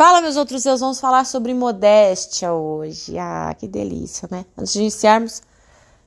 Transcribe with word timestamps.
Fala, 0.00 0.22
meus 0.22 0.38
outros 0.38 0.62
seus, 0.62 0.80
vamos 0.80 0.98
falar 0.98 1.26
sobre 1.26 1.52
modéstia 1.52 2.54
hoje. 2.54 3.18
Ah, 3.18 3.54
que 3.54 3.68
delícia, 3.68 4.26
né? 4.30 4.46
Antes 4.56 4.72
de 4.72 4.78
iniciarmos, 4.78 5.42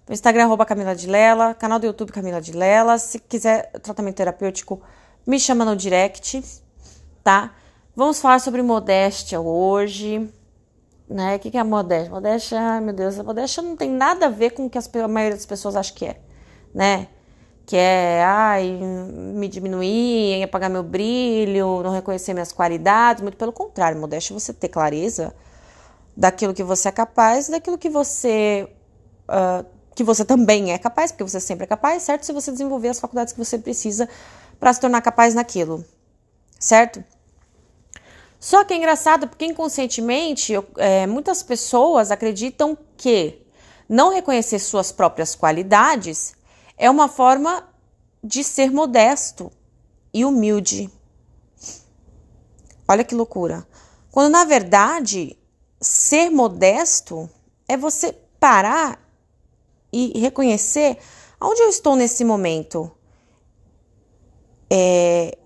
no 0.08 0.14
Instagram, 0.16 0.46
arroba 0.46 0.66
Camila 0.66 0.96
de 0.96 1.06
Lela, 1.06 1.54
canal 1.54 1.78
do 1.78 1.86
YouTube 1.86 2.12
Camila 2.12 2.42
de 2.42 2.54
Lela. 2.54 2.98
Se 2.98 3.20
quiser 3.20 3.72
tratamento 3.84 4.16
terapêutico, 4.16 4.82
me 5.28 5.40
chama 5.40 5.64
no 5.64 5.76
direct, 5.76 6.44
tá? 7.24 7.54
Vamos 7.96 8.20
falar 8.20 8.40
sobre 8.40 8.64
modéstia 8.64 9.40
hoje, 9.40 10.28
né? 11.08 11.36
O 11.36 11.40
que 11.40 11.56
é 11.56 11.64
modéstia? 11.64 12.10
Modéstia, 12.10 12.60
ai 12.60 12.82
meu 12.82 12.96
Deus, 12.96 13.20
a 13.20 13.24
modéstia 13.24 13.62
não 13.62 13.78
tem 13.78 13.92
nada 13.92 14.26
a 14.26 14.30
ver 14.30 14.56
com 14.56 14.66
o 14.66 14.70
que 14.72 14.80
a 14.80 15.08
maioria 15.08 15.38
das 15.38 15.46
pessoas 15.46 15.76
acha 15.76 15.94
que 15.94 16.08
é, 16.08 16.20
né? 16.74 17.10
Que 17.66 17.78
é 17.78 18.24
ai, 18.24 18.72
me 18.72 19.48
diminuir, 19.48 20.44
apagar 20.44 20.70
meu 20.70 20.84
brilho, 20.84 21.82
não 21.82 21.92
reconhecer 21.92 22.34
minhas 22.34 22.52
qualidades, 22.52 23.22
muito 23.22 23.38
pelo 23.38 23.54
contrário, 23.54 24.00
modéstia 24.00 24.34
é 24.34 24.40
você 24.40 24.54
ter 24.54 24.70
clareza 24.70 25.34
daquilo 26.16 26.54
que 26.54 26.64
você 26.64 26.90
é 26.90 26.92
capaz, 26.92 27.50
daquilo 27.50 27.78
que 27.78 27.90
você 27.90 28.70
uh, 29.30 29.66
que 29.96 30.04
você 30.04 30.26
também 30.26 30.72
é 30.72 30.78
capaz, 30.78 31.12
porque 31.12 31.24
você 31.24 31.40
sempre 31.40 31.66
é 31.66 31.68
capaz, 31.68 32.04
certo? 32.04 32.26
Se 32.26 32.34
você 32.34 32.52
desenvolver 32.52 32.90
as 32.90 33.00
faculdades 33.00 33.32
que 33.34 33.40
você 33.40 33.58
precisa 33.58 34.10
para 34.60 34.74
se 34.74 34.80
tornar 34.80 35.02
capaz 35.02 35.36
naquilo, 35.36 35.86
certo? 36.60 37.04
Só 38.40 38.64
que 38.66 38.74
é 38.74 38.78
engraçado 38.78 39.28
porque 39.28 39.46
inconscientemente 39.46 40.52
eu, 40.52 40.66
é, 40.78 41.08
muitas 41.08 41.42
pessoas 41.42 42.12
acreditam 42.12 42.78
que 42.98 43.42
não 43.88 44.12
reconhecer 44.12 44.60
suas 44.60 44.92
próprias 44.92 45.36
qualidades 45.36 46.36
é 46.78 46.90
uma 46.90 47.08
forma 47.08 47.68
de 48.24 48.44
ser 48.44 48.72
modesto 48.72 49.52
e 50.14 50.24
humilde. 50.24 50.90
Olha 52.88 53.04
que 53.04 53.16
loucura. 53.16 53.68
Quando 54.12 54.32
na 54.32 54.46
verdade, 54.46 55.38
ser 55.82 56.30
modesto 56.30 57.30
é 57.68 57.76
você 57.76 58.14
parar 58.40 59.00
e 59.92 60.20
reconhecer 60.20 60.98
onde 61.40 61.62
eu 61.62 61.70
estou 61.70 61.96
nesse 61.96 62.24
momento. 62.24 62.92
É, 64.70 65.38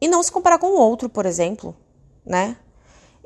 e 0.00 0.08
não 0.08 0.22
se 0.22 0.32
comparar 0.32 0.58
com 0.58 0.68
o 0.68 0.78
outro, 0.78 1.08
por 1.08 1.26
exemplo, 1.26 1.76
né? 2.24 2.56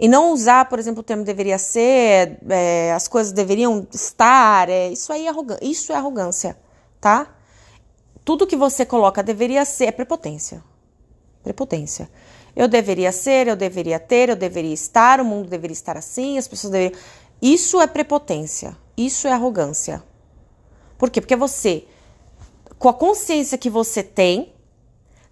E 0.00 0.08
não 0.08 0.32
usar, 0.32 0.68
por 0.68 0.78
exemplo, 0.78 1.00
o 1.00 1.04
termo 1.04 1.24
deveria 1.24 1.58
ser, 1.58 2.38
é, 2.48 2.92
as 2.92 3.08
coisas 3.08 3.32
deveriam 3.32 3.86
estar, 3.92 4.68
é, 4.68 4.88
isso 4.90 5.12
aí 5.12 5.26
é, 5.26 5.32
isso 5.60 5.92
é 5.92 5.96
arrogância 5.96 6.56
tá? 7.00 7.34
Tudo 8.24 8.46
que 8.46 8.56
você 8.56 8.84
coloca 8.84 9.22
deveria 9.22 9.64
ser 9.64 9.86
é 9.86 9.92
prepotência. 9.92 10.62
Prepotência. 11.42 12.10
Eu 12.54 12.68
deveria 12.68 13.12
ser, 13.12 13.46
eu 13.46 13.56
deveria 13.56 13.98
ter, 13.98 14.28
eu 14.28 14.36
deveria 14.36 14.74
estar, 14.74 15.20
o 15.20 15.24
mundo 15.24 15.48
deveria 15.48 15.72
estar 15.72 15.96
assim, 15.96 16.38
as 16.38 16.48
pessoas 16.48 16.72
deveriam. 16.72 17.00
Isso 17.40 17.80
é 17.80 17.86
prepotência. 17.86 18.76
Isso 18.96 19.28
é 19.28 19.32
arrogância. 19.32 20.02
Por 20.98 21.08
quê? 21.08 21.20
Porque 21.20 21.36
você, 21.36 21.86
com 22.78 22.88
a 22.88 22.94
consciência 22.94 23.56
que 23.56 23.70
você 23.70 24.02
tem, 24.02 24.52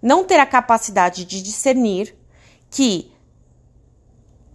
não 0.00 0.25
ter 0.25 0.39
a 0.39 0.47
capacidade 0.47 1.25
de 1.25 1.42
discernir 1.42 2.14
que 2.70 3.11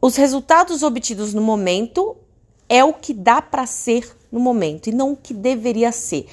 os 0.02 0.16
resultados 0.16 0.82
obtidos 0.82 1.34
no 1.34 1.42
momento 1.42 2.16
é 2.70 2.84
o 2.84 2.94
que 2.94 3.14
dá 3.14 3.42
para 3.42 3.66
ser 3.66 4.18
no 4.32 4.40
momento 4.40 4.88
e 4.88 4.94
não 4.94 5.12
o 5.12 5.18
que 5.18 5.34
deveria 5.34 5.92
ser. 5.92 6.26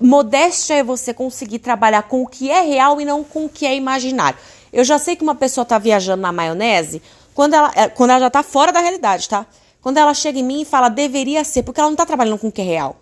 Modéstia 0.00 0.74
é 0.74 0.82
você 0.82 1.12
conseguir 1.12 1.58
trabalhar 1.58 2.02
com 2.02 2.22
o 2.22 2.26
que 2.26 2.50
é 2.50 2.60
real 2.60 3.00
e 3.00 3.04
não 3.04 3.24
com 3.24 3.46
o 3.46 3.48
que 3.48 3.66
é 3.66 3.74
imaginário. 3.74 4.38
Eu 4.72 4.84
já 4.84 4.98
sei 4.98 5.16
que 5.16 5.22
uma 5.22 5.34
pessoa 5.34 5.62
está 5.62 5.78
viajando 5.78 6.22
na 6.22 6.30
maionese 6.30 7.02
quando 7.34 7.54
ela, 7.54 7.72
é, 7.74 7.88
quando 7.88 8.10
ela 8.10 8.20
já 8.20 8.26
está 8.28 8.42
fora 8.42 8.72
da 8.72 8.80
realidade, 8.80 9.28
tá? 9.28 9.46
Quando 9.80 9.96
ela 9.96 10.14
chega 10.14 10.38
em 10.38 10.44
mim 10.44 10.62
e 10.62 10.64
fala 10.64 10.88
deveria 10.88 11.42
ser, 11.44 11.62
porque 11.62 11.80
ela 11.80 11.88
não 11.88 11.94
está 11.94 12.06
trabalhando 12.06 12.38
com 12.38 12.48
o 12.48 12.52
que 12.52 12.60
é 12.60 12.64
real. 12.64 12.96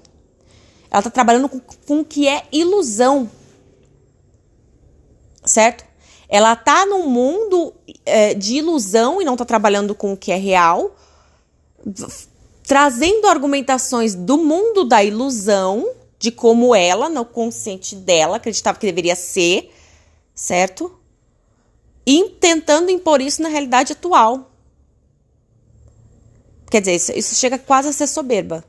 Ela 0.90 1.00
está 1.00 1.10
trabalhando 1.10 1.48
com, 1.48 1.60
com 1.60 2.00
o 2.00 2.04
que 2.04 2.28
é 2.28 2.44
ilusão. 2.52 3.30
Certo? 5.44 5.84
Ela 6.28 6.54
está 6.54 6.86
num 6.86 7.08
mundo 7.08 7.74
é, 8.04 8.34
de 8.34 8.56
ilusão 8.56 9.20
e 9.20 9.24
não 9.24 9.34
está 9.34 9.44
trabalhando 9.44 9.94
com 9.94 10.12
o 10.12 10.16
que 10.16 10.32
é 10.32 10.36
real, 10.36 10.96
trazendo 12.66 13.28
argumentações 13.28 14.14
do 14.14 14.38
mundo 14.38 14.84
da 14.84 15.04
ilusão 15.04 15.86
de 16.26 16.32
como 16.32 16.74
ela, 16.74 17.08
no 17.08 17.24
consciente 17.24 17.94
dela, 17.94 18.38
acreditava 18.38 18.80
que 18.80 18.86
deveria 18.86 19.14
ser, 19.14 19.72
certo? 20.34 20.98
E 22.04 22.30
tentando 22.40 22.90
impor 22.90 23.20
isso 23.20 23.40
na 23.40 23.48
realidade 23.48 23.92
atual. 23.92 24.50
Quer 26.68 26.80
dizer, 26.80 26.96
isso, 26.96 27.12
isso 27.12 27.34
chega 27.36 27.60
quase 27.60 27.88
a 27.88 27.92
ser 27.92 28.08
soberba, 28.08 28.64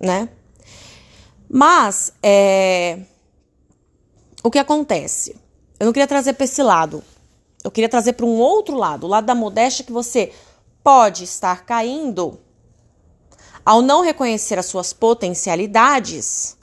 né? 0.00 0.30
Mas, 1.46 2.14
é, 2.22 3.00
o 4.42 4.50
que 4.50 4.58
acontece? 4.58 5.36
Eu 5.78 5.84
não 5.84 5.92
queria 5.92 6.06
trazer 6.06 6.32
para 6.32 6.44
esse 6.44 6.62
lado. 6.62 7.04
Eu 7.62 7.70
queria 7.70 7.90
trazer 7.90 8.14
para 8.14 8.24
um 8.24 8.38
outro 8.38 8.74
lado, 8.74 9.04
o 9.04 9.10
lado 9.10 9.26
da 9.26 9.34
modéstia 9.34 9.84
que 9.84 9.92
você 9.92 10.32
pode 10.82 11.24
estar 11.24 11.66
caindo 11.66 12.40
ao 13.64 13.82
não 13.82 14.02
reconhecer 14.02 14.58
as 14.58 14.66
suas 14.66 14.92
potencialidades, 14.92 16.56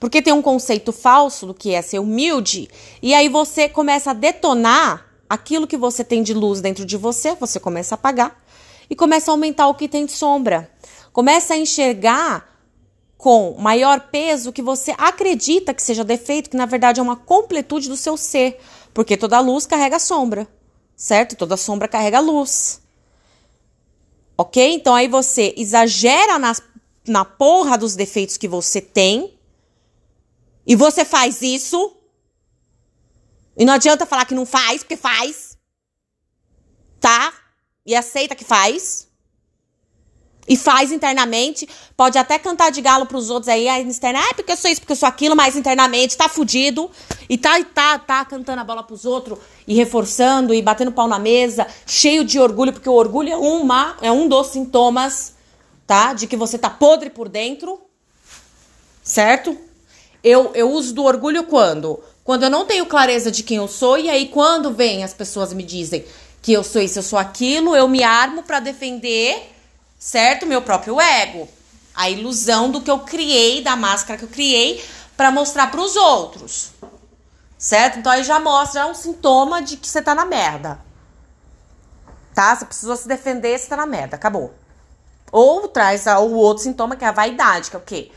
porque 0.00 0.22
tem 0.22 0.32
um 0.32 0.42
conceito 0.42 0.92
falso 0.92 1.46
do 1.46 1.54
que 1.54 1.74
é 1.74 1.82
ser 1.82 1.98
humilde, 1.98 2.68
e 3.02 3.14
aí 3.14 3.28
você 3.28 3.68
começa 3.68 4.10
a 4.10 4.14
detonar 4.14 5.06
aquilo 5.28 5.66
que 5.66 5.76
você 5.76 6.02
tem 6.02 6.22
de 6.22 6.32
luz 6.32 6.60
dentro 6.60 6.84
de 6.86 6.96
você, 6.96 7.34
você 7.34 7.60
começa 7.60 7.94
a 7.94 7.96
apagar 7.96 8.40
e 8.88 8.96
começa 8.96 9.30
a 9.30 9.34
aumentar 9.34 9.68
o 9.68 9.74
que 9.74 9.88
tem 9.88 10.06
de 10.06 10.12
sombra. 10.12 10.70
Começa 11.12 11.54
a 11.54 11.56
enxergar 11.56 12.48
com 13.16 13.56
maior 13.58 14.00
peso 14.12 14.52
que 14.52 14.62
você 14.62 14.94
acredita 14.96 15.74
que 15.74 15.82
seja 15.82 16.04
defeito, 16.04 16.48
que 16.48 16.56
na 16.56 16.66
verdade 16.66 17.00
é 17.00 17.02
uma 17.02 17.16
completude 17.16 17.88
do 17.88 17.96
seu 17.96 18.16
ser, 18.16 18.58
porque 18.94 19.16
toda 19.16 19.40
luz 19.40 19.66
carrega 19.66 19.98
sombra, 19.98 20.46
certo? 20.96 21.36
Toda 21.36 21.56
sombra 21.56 21.88
carrega 21.88 22.20
luz. 22.20 22.80
Ok? 24.38 24.72
Então 24.72 24.94
aí 24.94 25.08
você 25.08 25.52
exagera 25.56 26.38
nas, 26.38 26.62
na 27.06 27.24
porra 27.24 27.76
dos 27.76 27.96
defeitos 27.96 28.36
que 28.36 28.46
você 28.46 28.80
tem. 28.80 29.36
E 30.64 30.76
você 30.76 31.04
faz 31.04 31.42
isso. 31.42 31.96
E 33.56 33.64
não 33.64 33.72
adianta 33.72 34.06
falar 34.06 34.24
que 34.24 34.34
não 34.36 34.46
faz, 34.46 34.84
porque 34.84 34.96
faz. 34.96 35.58
Tá? 37.00 37.34
E 37.84 37.96
aceita 37.96 38.36
que 38.36 38.44
faz 38.44 39.07
e 40.48 40.56
faz 40.56 40.90
internamente, 40.90 41.68
pode 41.96 42.16
até 42.16 42.38
cantar 42.38 42.70
de 42.70 42.80
galo 42.80 43.04
pros 43.04 43.28
outros 43.28 43.48
aí, 43.48 43.68
aí 43.68 43.86
externa, 43.86 44.20
ah, 44.20 44.34
porque 44.34 44.52
eu 44.52 44.56
sou 44.56 44.70
isso, 44.70 44.80
porque 44.80 44.92
eu 44.92 44.96
sou 44.96 45.08
aquilo, 45.08 45.36
mas 45.36 45.56
internamente 45.56 46.16
tá 46.16 46.28
fudido 46.28 46.90
e 47.28 47.36
tá, 47.36 47.62
tá, 47.62 47.98
tá 47.98 48.24
cantando 48.24 48.60
a 48.60 48.64
bola 48.64 48.82
pros 48.82 49.04
outros 49.04 49.38
e 49.66 49.74
reforçando 49.74 50.54
e 50.54 50.62
batendo 50.62 50.90
pau 50.90 51.06
na 51.06 51.18
mesa, 51.18 51.66
cheio 51.86 52.24
de 52.24 52.40
orgulho, 52.40 52.72
porque 52.72 52.88
o 52.88 52.94
orgulho 52.94 53.30
é 53.30 53.36
uma, 53.36 53.96
é 54.00 54.10
um 54.10 54.26
dos 54.26 54.46
sintomas, 54.48 55.34
tá? 55.86 56.14
De 56.14 56.26
que 56.26 56.36
você 56.36 56.56
tá 56.56 56.70
podre 56.70 57.10
por 57.10 57.28
dentro, 57.28 57.78
certo? 59.02 59.56
Eu, 60.24 60.52
eu 60.54 60.70
uso 60.70 60.94
do 60.94 61.04
orgulho 61.04 61.44
quando? 61.44 62.02
Quando 62.24 62.44
eu 62.44 62.50
não 62.50 62.64
tenho 62.64 62.86
clareza 62.86 63.30
de 63.30 63.42
quem 63.42 63.58
eu 63.58 63.68
sou 63.68 63.98
e 63.98 64.08
aí 64.08 64.28
quando 64.28 64.72
vem 64.72 65.04
as 65.04 65.12
pessoas 65.12 65.52
me 65.52 65.62
dizem 65.62 66.04
que 66.40 66.52
eu 66.52 66.64
sou 66.64 66.80
isso, 66.80 66.98
eu 66.98 67.02
sou 67.02 67.18
aquilo, 67.18 67.76
eu 67.76 67.88
me 67.88 68.02
armo 68.02 68.42
para 68.42 68.60
defender 68.60 69.57
certo? 69.98 70.46
Meu 70.46 70.62
próprio 70.62 71.00
ego. 71.00 71.48
A 71.94 72.08
ilusão 72.08 72.70
do 72.70 72.80
que 72.80 72.90
eu 72.90 73.00
criei, 73.00 73.62
da 73.62 73.74
máscara 73.74 74.18
que 74.18 74.24
eu 74.24 74.28
criei 74.28 74.84
para 75.16 75.30
mostrar 75.30 75.70
para 75.70 75.80
os 75.80 75.96
outros. 75.96 76.70
Certo? 77.58 77.98
Então 77.98 78.12
aí 78.12 78.22
já 78.22 78.38
mostra, 78.38 78.80
já 78.80 78.86
é 78.86 78.90
um 78.90 78.94
sintoma 78.94 79.60
de 79.60 79.76
que 79.76 79.88
você 79.88 80.00
tá 80.00 80.14
na 80.14 80.24
merda. 80.24 80.78
Tá? 82.32 82.54
Você 82.54 82.64
precisou 82.64 82.96
se 82.96 83.08
defender, 83.08 83.58
você 83.58 83.66
tá 83.66 83.76
na 83.76 83.86
merda. 83.86 84.14
Acabou. 84.14 84.54
Ou 85.32 85.66
traz 85.68 86.06
o 86.06 86.34
outro 86.34 86.62
sintoma, 86.62 86.94
que 86.94 87.04
é 87.04 87.08
a 87.08 87.12
vaidade, 87.12 87.68
que 87.68 87.76
é 87.76 87.78
o 87.78 87.82
quê? 87.82 88.12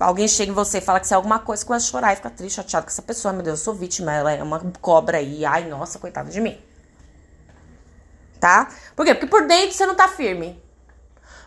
Alguém 0.00 0.28
chega 0.28 0.50
em 0.52 0.54
você 0.54 0.78
e 0.78 0.80
fala 0.80 1.00
que 1.00 1.06
você 1.06 1.14
é 1.14 1.16
alguma 1.16 1.40
coisa, 1.40 1.66
começa 1.66 1.86
a 1.86 1.90
chorar 1.90 2.12
e 2.12 2.16
fica 2.16 2.30
triste, 2.30 2.56
chateado 2.56 2.86
com 2.86 2.90
essa 2.90 3.02
pessoa. 3.02 3.34
Meu 3.34 3.42
Deus, 3.42 3.58
eu 3.58 3.64
sou 3.64 3.74
vítima, 3.74 4.12
ela 4.12 4.32
é 4.32 4.42
uma 4.42 4.60
cobra 4.80 5.18
aí. 5.18 5.44
Ai, 5.44 5.68
nossa, 5.68 5.98
coitada 5.98 6.30
de 6.30 6.40
mim. 6.40 6.58
Tá? 8.40 8.70
Por 8.94 9.04
quê? 9.04 9.14
Porque 9.14 9.26
por 9.26 9.46
dentro 9.46 9.72
você 9.72 9.84
não 9.84 9.96
tá 9.96 10.08
firme. 10.08 10.62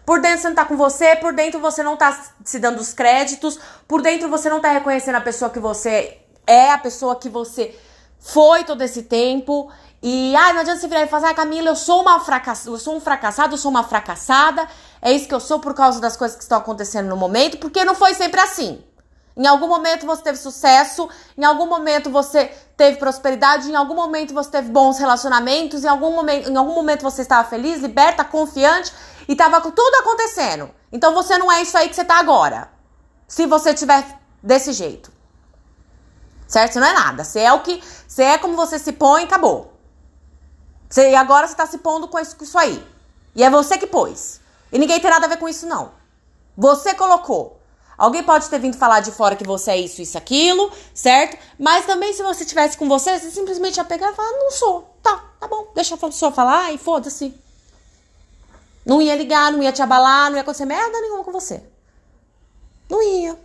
Por 0.05 0.19
dentro 0.19 0.41
você 0.41 0.47
não 0.47 0.55
tá 0.55 0.65
com 0.65 0.75
você, 0.75 1.15
por 1.15 1.33
dentro 1.33 1.59
você 1.59 1.83
não 1.83 1.95
tá 1.95 2.17
se 2.43 2.59
dando 2.59 2.79
os 2.79 2.93
créditos, 2.93 3.59
por 3.87 4.01
dentro 4.01 4.29
você 4.29 4.49
não 4.49 4.59
tá 4.59 4.71
reconhecendo 4.71 5.15
a 5.15 5.21
pessoa 5.21 5.49
que 5.49 5.59
você 5.59 6.17
é, 6.45 6.71
a 6.71 6.77
pessoa 6.77 7.15
que 7.15 7.29
você 7.29 7.75
foi 8.19 8.63
todo 8.63 8.81
esse 8.81 9.03
tempo. 9.03 9.71
E 10.03 10.35
ai, 10.35 10.53
não 10.53 10.61
adianta 10.61 10.81
você 10.81 10.87
virar 10.87 11.03
e 11.03 11.07
falar, 11.07 11.29
ah, 11.29 11.33
Camila, 11.33 11.69
eu 11.69 11.75
sou 11.75 12.01
uma 12.01 12.19
fracassada, 12.19 12.71
eu 12.71 12.79
sou 12.79 12.95
um 12.95 12.99
fracassado, 12.99 13.53
eu 13.53 13.57
sou 13.57 13.69
uma 13.69 13.83
fracassada. 13.83 14.67
É 15.01 15.11
isso 15.11 15.27
que 15.27 15.33
eu 15.33 15.39
sou 15.39 15.59
por 15.59 15.73
causa 15.75 15.99
das 15.99 16.17
coisas 16.17 16.35
que 16.35 16.43
estão 16.43 16.57
acontecendo 16.57 17.07
no 17.07 17.15
momento, 17.15 17.57
porque 17.59 17.83
não 17.85 17.93
foi 17.93 18.15
sempre 18.15 18.39
assim. 18.41 18.83
Em 19.37 19.47
algum 19.47 19.67
momento 19.67 20.05
você 20.05 20.23
teve 20.23 20.37
sucesso, 20.37 21.07
em 21.37 21.45
algum 21.45 21.65
momento 21.65 22.09
você 22.09 22.51
teve 22.75 22.97
prosperidade, 22.97 23.69
em 23.69 23.75
algum 23.75 23.95
momento 23.95 24.33
você 24.33 24.49
teve 24.49 24.69
bons 24.69 24.97
relacionamentos, 24.97 25.85
em 25.85 25.87
algum 25.87 26.11
momento, 26.11 26.49
em 26.49 26.57
algum 26.57 26.73
momento 26.73 27.01
você 27.03 27.21
estava 27.21 27.47
feliz, 27.47 27.79
liberta, 27.79 28.25
confiante 28.25 28.91
e 29.31 29.33
estava 29.33 29.61
tudo 29.61 29.95
acontecendo. 29.95 30.69
Então 30.91 31.13
você 31.13 31.37
não 31.37 31.49
é 31.49 31.61
isso 31.61 31.77
aí 31.77 31.87
que 31.87 31.95
você 31.95 32.01
está 32.01 32.19
agora. 32.19 32.69
Se 33.25 33.45
você 33.45 33.73
tiver 33.73 34.05
desse 34.43 34.73
jeito. 34.73 35.09
Certo? 36.45 36.73
Você 36.73 36.79
não 36.81 36.87
é 36.87 36.91
nada. 36.91 37.23
Você 37.23 37.39
é 37.39 37.53
o 37.53 37.61
que. 37.61 37.81
Você 38.05 38.23
é 38.23 38.37
como 38.37 38.57
você 38.57 38.77
se 38.77 38.91
põe 38.91 39.21
e 39.21 39.25
acabou. 39.25 39.71
Você, 40.89 41.11
e 41.11 41.15
agora 41.15 41.47
você 41.47 41.53
está 41.53 41.65
se 41.65 41.77
pondo 41.77 42.09
com 42.09 42.19
isso, 42.19 42.35
com 42.35 42.43
isso 42.43 42.57
aí. 42.57 42.85
E 43.33 43.41
é 43.41 43.49
você 43.49 43.77
que 43.77 43.87
pôs. 43.87 44.41
E 44.69 44.77
ninguém 44.77 44.99
tem 44.99 45.09
nada 45.09 45.27
a 45.27 45.29
ver 45.29 45.37
com 45.37 45.47
isso, 45.47 45.65
não. 45.65 45.93
Você 46.57 46.93
colocou. 46.93 47.57
Alguém 47.97 48.23
pode 48.23 48.49
ter 48.49 48.59
vindo 48.59 48.75
falar 48.75 48.99
de 48.99 49.11
fora 49.11 49.37
que 49.37 49.47
você 49.47 49.71
é 49.71 49.77
isso, 49.77 50.01
isso, 50.01 50.17
aquilo, 50.17 50.69
certo? 50.93 51.37
Mas 51.57 51.85
também 51.85 52.11
se 52.11 52.21
você 52.21 52.43
tivesse 52.43 52.77
com 52.77 52.89
você, 52.89 53.17
você 53.17 53.31
simplesmente 53.31 53.77
ia 53.77 53.85
pegar 53.85 54.11
e 54.11 54.15
falar, 54.15 54.31
não 54.31 54.51
sou. 54.51 54.93
Tá, 55.01 55.23
tá 55.39 55.47
bom, 55.47 55.71
deixa 55.73 55.95
a 55.95 55.97
pessoa 55.97 56.33
falar 56.33 56.73
e 56.73 56.77
foda-se. 56.77 57.40
Não 58.85 59.01
ia 59.01 59.15
ligar, 59.15 59.51
não 59.51 59.61
ia 59.61 59.71
te 59.71 59.81
abalar, 59.81 60.29
não 60.29 60.37
ia 60.37 60.41
acontecer 60.41 60.65
merda 60.65 60.99
nenhuma 61.01 61.23
com 61.23 61.31
você. 61.31 61.63
Não 62.89 63.01
ia. 63.01 63.37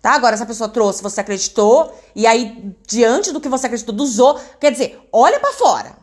Tá? 0.00 0.12
Agora, 0.12 0.36
se 0.36 0.42
a 0.42 0.46
pessoa 0.46 0.68
trouxe, 0.68 1.02
você 1.02 1.20
acreditou, 1.20 1.98
e 2.14 2.26
aí, 2.26 2.74
diante 2.86 3.32
do 3.32 3.40
que 3.40 3.48
você 3.48 3.66
acreditou, 3.66 3.94
outros, 3.96 4.46
quer 4.60 4.70
dizer, 4.70 5.00
olha 5.10 5.40
para 5.40 5.52
fora. 5.52 5.96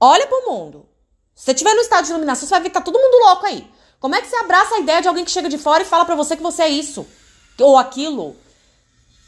Olha 0.00 0.26
pro 0.26 0.50
mundo. 0.50 0.86
Se 1.34 1.44
você 1.44 1.52
estiver 1.52 1.74
no 1.74 1.80
estado 1.80 2.04
de 2.04 2.10
iluminação, 2.10 2.46
você 2.46 2.54
vai 2.54 2.62
ver 2.62 2.68
que 2.68 2.74
tá 2.74 2.80
todo 2.80 2.98
mundo 2.98 3.26
louco 3.26 3.46
aí. 3.46 3.70
Como 3.98 4.14
é 4.14 4.22
que 4.22 4.28
você 4.28 4.36
abraça 4.36 4.76
a 4.76 4.78
ideia 4.78 5.02
de 5.02 5.08
alguém 5.08 5.24
que 5.24 5.30
chega 5.30 5.48
de 5.48 5.58
fora 5.58 5.82
e 5.82 5.86
fala 5.86 6.04
para 6.04 6.14
você 6.14 6.36
que 6.36 6.42
você 6.42 6.62
é 6.62 6.68
isso? 6.68 7.06
Ou 7.58 7.76
aquilo? 7.76 8.34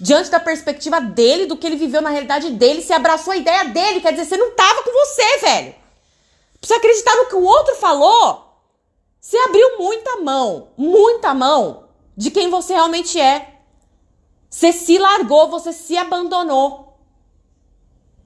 Diante 0.00 0.30
da 0.30 0.40
perspectiva 0.40 1.00
dele, 1.00 1.46
do 1.46 1.56
que 1.56 1.66
ele 1.66 1.76
viveu 1.76 2.00
na 2.00 2.10
realidade 2.10 2.50
dele, 2.52 2.80
você 2.80 2.92
abraçou 2.92 3.32
a 3.32 3.36
ideia 3.36 3.64
dele. 3.66 4.00
Quer 4.00 4.12
dizer, 4.12 4.24
você 4.24 4.36
não 4.36 4.50
tava 4.52 4.82
com 4.82 4.90
você, 4.90 5.38
velho. 5.38 5.74
Você 6.60 6.74
acreditar 6.74 7.14
no 7.16 7.26
que 7.26 7.34
o 7.34 7.42
outro 7.42 7.74
falou, 7.76 8.41
você 9.22 9.36
abriu 9.36 9.78
muita 9.78 10.16
mão, 10.16 10.72
muita 10.76 11.32
mão 11.32 11.88
de 12.16 12.28
quem 12.28 12.50
você 12.50 12.74
realmente 12.74 13.20
é. 13.20 13.60
Você 14.50 14.72
se 14.72 14.98
largou, 14.98 15.48
você 15.48 15.72
se 15.72 15.96
abandonou. 15.96 16.98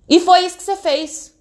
E 0.08 0.19
foi 0.19 0.46
isso 0.46 0.56
que 0.56 0.62
você 0.62 0.75
fez. 0.75 1.34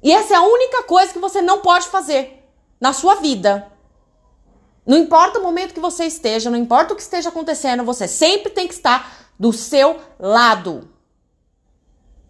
E 0.00 0.12
essa 0.12 0.34
é 0.34 0.36
a 0.36 0.42
única 0.42 0.84
coisa 0.84 1.12
que 1.12 1.18
você 1.18 1.42
não 1.42 1.60
pode 1.60 1.88
fazer 1.88 2.48
na 2.80 2.92
sua 2.92 3.16
vida. 3.16 3.68
Não 4.86 4.96
importa 4.96 5.40
o 5.40 5.42
momento 5.42 5.74
que 5.74 5.80
você 5.80 6.04
esteja, 6.04 6.48
não 6.48 6.56
importa 6.56 6.94
o 6.94 6.96
que 6.96 7.02
esteja 7.02 7.30
acontecendo, 7.30 7.82
você 7.82 8.06
sempre 8.06 8.52
tem 8.52 8.68
que 8.68 8.74
estar 8.74 9.32
do 9.40 9.52
seu 9.52 10.00
lado. 10.20 10.88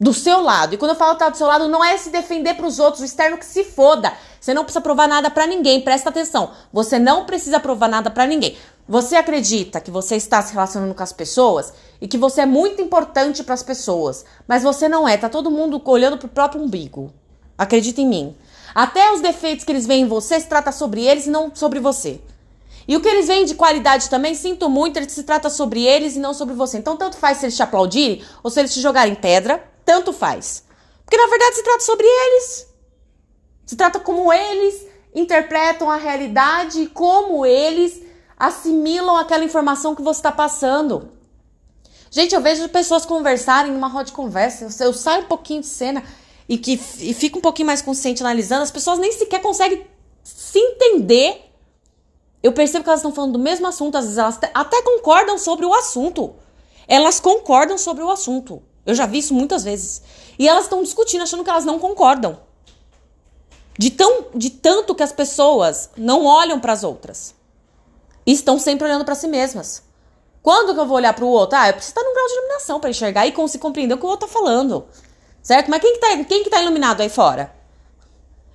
Do 0.02 0.12
seu 0.12 0.40
lado. 0.40 0.74
E 0.74 0.76
quando 0.76 0.90
eu 0.90 0.96
falo 0.96 1.12
estar 1.12 1.28
do 1.28 1.36
seu 1.36 1.46
lado, 1.46 1.68
não 1.68 1.84
é 1.84 1.96
se 1.96 2.10
defender 2.10 2.54
para 2.54 2.66
os 2.66 2.80
outros, 2.80 3.02
o 3.02 3.04
externo 3.04 3.38
que 3.38 3.46
se 3.46 3.62
foda. 3.62 4.12
Você 4.40 4.52
não 4.52 4.64
precisa 4.64 4.80
provar 4.80 5.06
nada 5.06 5.30
para 5.30 5.46
ninguém, 5.46 5.80
presta 5.80 6.08
atenção. 6.08 6.50
Você 6.72 6.98
não 6.98 7.24
precisa 7.24 7.60
provar 7.60 7.86
nada 7.86 8.10
para 8.10 8.26
ninguém. 8.26 8.56
Você 8.88 9.14
acredita 9.14 9.80
que 9.80 9.92
você 9.92 10.16
está 10.16 10.42
se 10.42 10.54
relacionando 10.54 10.92
com 10.92 11.02
as 11.04 11.12
pessoas 11.12 11.72
e 12.00 12.08
que 12.08 12.18
você 12.18 12.40
é 12.40 12.46
muito 12.46 12.82
importante 12.82 13.44
para 13.44 13.54
as 13.54 13.62
pessoas, 13.62 14.24
mas 14.48 14.64
você 14.64 14.88
não 14.88 15.08
é, 15.08 15.16
tá 15.16 15.28
todo 15.28 15.52
mundo 15.52 15.80
olhando 15.84 16.18
pro 16.18 16.26
próprio 16.26 16.60
umbigo. 16.60 17.12
Acredita 17.56 18.00
em 18.00 18.08
mim. 18.08 18.36
Até 18.74 19.12
os 19.12 19.20
defeitos 19.20 19.64
que 19.64 19.70
eles 19.70 19.86
veem 19.86 20.02
em 20.02 20.08
você 20.08 20.40
se 20.40 20.48
trata 20.48 20.72
sobre 20.72 21.06
eles 21.06 21.26
e 21.26 21.30
não 21.30 21.54
sobre 21.54 21.78
você. 21.78 22.20
E 22.88 22.96
o 22.96 23.00
que 23.00 23.06
eles 23.06 23.28
veem 23.28 23.44
de 23.44 23.54
qualidade 23.54 24.10
também, 24.10 24.34
sinto 24.34 24.68
muito, 24.68 24.96
ele 24.96 25.08
se 25.08 25.22
trata 25.22 25.48
sobre 25.48 25.84
eles 25.84 26.16
e 26.16 26.18
não 26.18 26.34
sobre 26.34 26.54
você. 26.54 26.78
Então, 26.78 26.96
tanto 26.96 27.16
faz 27.16 27.38
se 27.38 27.44
eles 27.44 27.54
te 27.54 27.62
aplaudirem 27.62 28.20
ou 28.42 28.50
se 28.50 28.58
eles 28.58 28.74
te 28.74 28.80
jogarem 28.80 29.14
pedra, 29.14 29.62
tanto 29.92 30.10
faz. 30.10 30.64
Porque 31.04 31.18
na 31.18 31.26
verdade 31.26 31.56
se 31.56 31.62
trata 31.62 31.80
sobre 31.80 32.06
eles. 32.06 32.66
Se 33.66 33.76
trata 33.76 34.00
como 34.00 34.32
eles 34.32 34.86
interpretam 35.14 35.90
a 35.90 35.96
realidade 35.96 36.80
e 36.80 36.86
como 36.86 37.44
eles 37.44 38.02
assimilam 38.38 39.18
aquela 39.18 39.44
informação 39.44 39.94
que 39.94 40.00
você 40.00 40.20
está 40.20 40.32
passando. 40.32 41.10
Gente, 42.10 42.34
eu 42.34 42.40
vejo 42.40 42.66
pessoas 42.70 43.04
conversarem 43.04 43.70
numa 43.70 43.88
roda 43.88 44.06
de 44.06 44.12
conversa, 44.12 44.82
eu 44.82 44.94
saio 44.94 45.24
um 45.24 45.28
pouquinho 45.28 45.60
de 45.60 45.66
cena 45.66 46.02
e 46.48 46.56
que 46.56 46.72
e 47.00 47.12
fica 47.12 47.36
um 47.36 47.42
pouquinho 47.42 47.66
mais 47.66 47.82
consciente 47.82 48.22
analisando, 48.22 48.62
as 48.62 48.70
pessoas 48.70 48.98
nem 48.98 49.12
sequer 49.12 49.42
conseguem 49.42 49.86
se 50.24 50.58
entender. 50.58 51.50
Eu 52.42 52.52
percebo 52.52 52.82
que 52.82 52.88
elas 52.88 53.00
estão 53.00 53.12
falando 53.12 53.34
do 53.34 53.38
mesmo 53.38 53.66
assunto, 53.66 53.96
às 53.96 54.04
vezes 54.04 54.18
elas 54.18 54.38
até 54.54 54.80
concordam 54.80 55.36
sobre 55.36 55.66
o 55.66 55.74
assunto. 55.74 56.34
Elas 56.88 57.20
concordam 57.20 57.76
sobre 57.76 58.02
o 58.02 58.10
assunto. 58.10 58.62
Eu 58.84 58.94
já 58.94 59.06
vi 59.06 59.18
isso 59.18 59.34
muitas 59.34 59.64
vezes. 59.64 60.02
E 60.38 60.48
elas 60.48 60.64
estão 60.64 60.82
discutindo, 60.82 61.22
achando 61.22 61.44
que 61.44 61.50
elas 61.50 61.64
não 61.64 61.78
concordam. 61.78 62.38
De, 63.78 63.90
tão, 63.90 64.26
de 64.34 64.50
tanto 64.50 64.94
que 64.94 65.02
as 65.02 65.12
pessoas 65.12 65.90
não 65.96 66.24
olham 66.24 66.60
para 66.60 66.72
as 66.72 66.84
outras. 66.84 67.34
E 68.26 68.32
estão 68.32 68.58
sempre 68.58 68.86
olhando 68.86 69.04
para 69.04 69.14
si 69.14 69.26
mesmas. 69.26 69.82
Quando 70.42 70.74
que 70.74 70.80
eu 70.80 70.86
vou 70.86 70.96
olhar 70.96 71.14
para 71.14 71.24
o 71.24 71.28
outro? 71.28 71.56
Ah, 71.56 71.68
eu 71.68 71.74
preciso 71.74 71.92
estar 71.92 72.02
num 72.02 72.12
grau 72.12 72.26
de 72.26 72.32
iluminação 72.34 72.80
para 72.80 72.90
enxergar 72.90 73.26
e 73.26 73.32
conseguir 73.32 73.62
compreender 73.62 73.94
o 73.94 73.98
que 73.98 74.04
o 74.04 74.08
outro 74.08 74.26
tá 74.26 74.32
falando. 74.32 74.84
Certo? 75.40 75.70
Mas 75.70 75.80
quem 75.80 75.94
que 75.94 75.98
tá, 75.98 76.24
quem 76.24 76.44
que 76.44 76.50
tá 76.50 76.60
iluminado 76.60 77.00
aí 77.00 77.08
fora? 77.08 77.54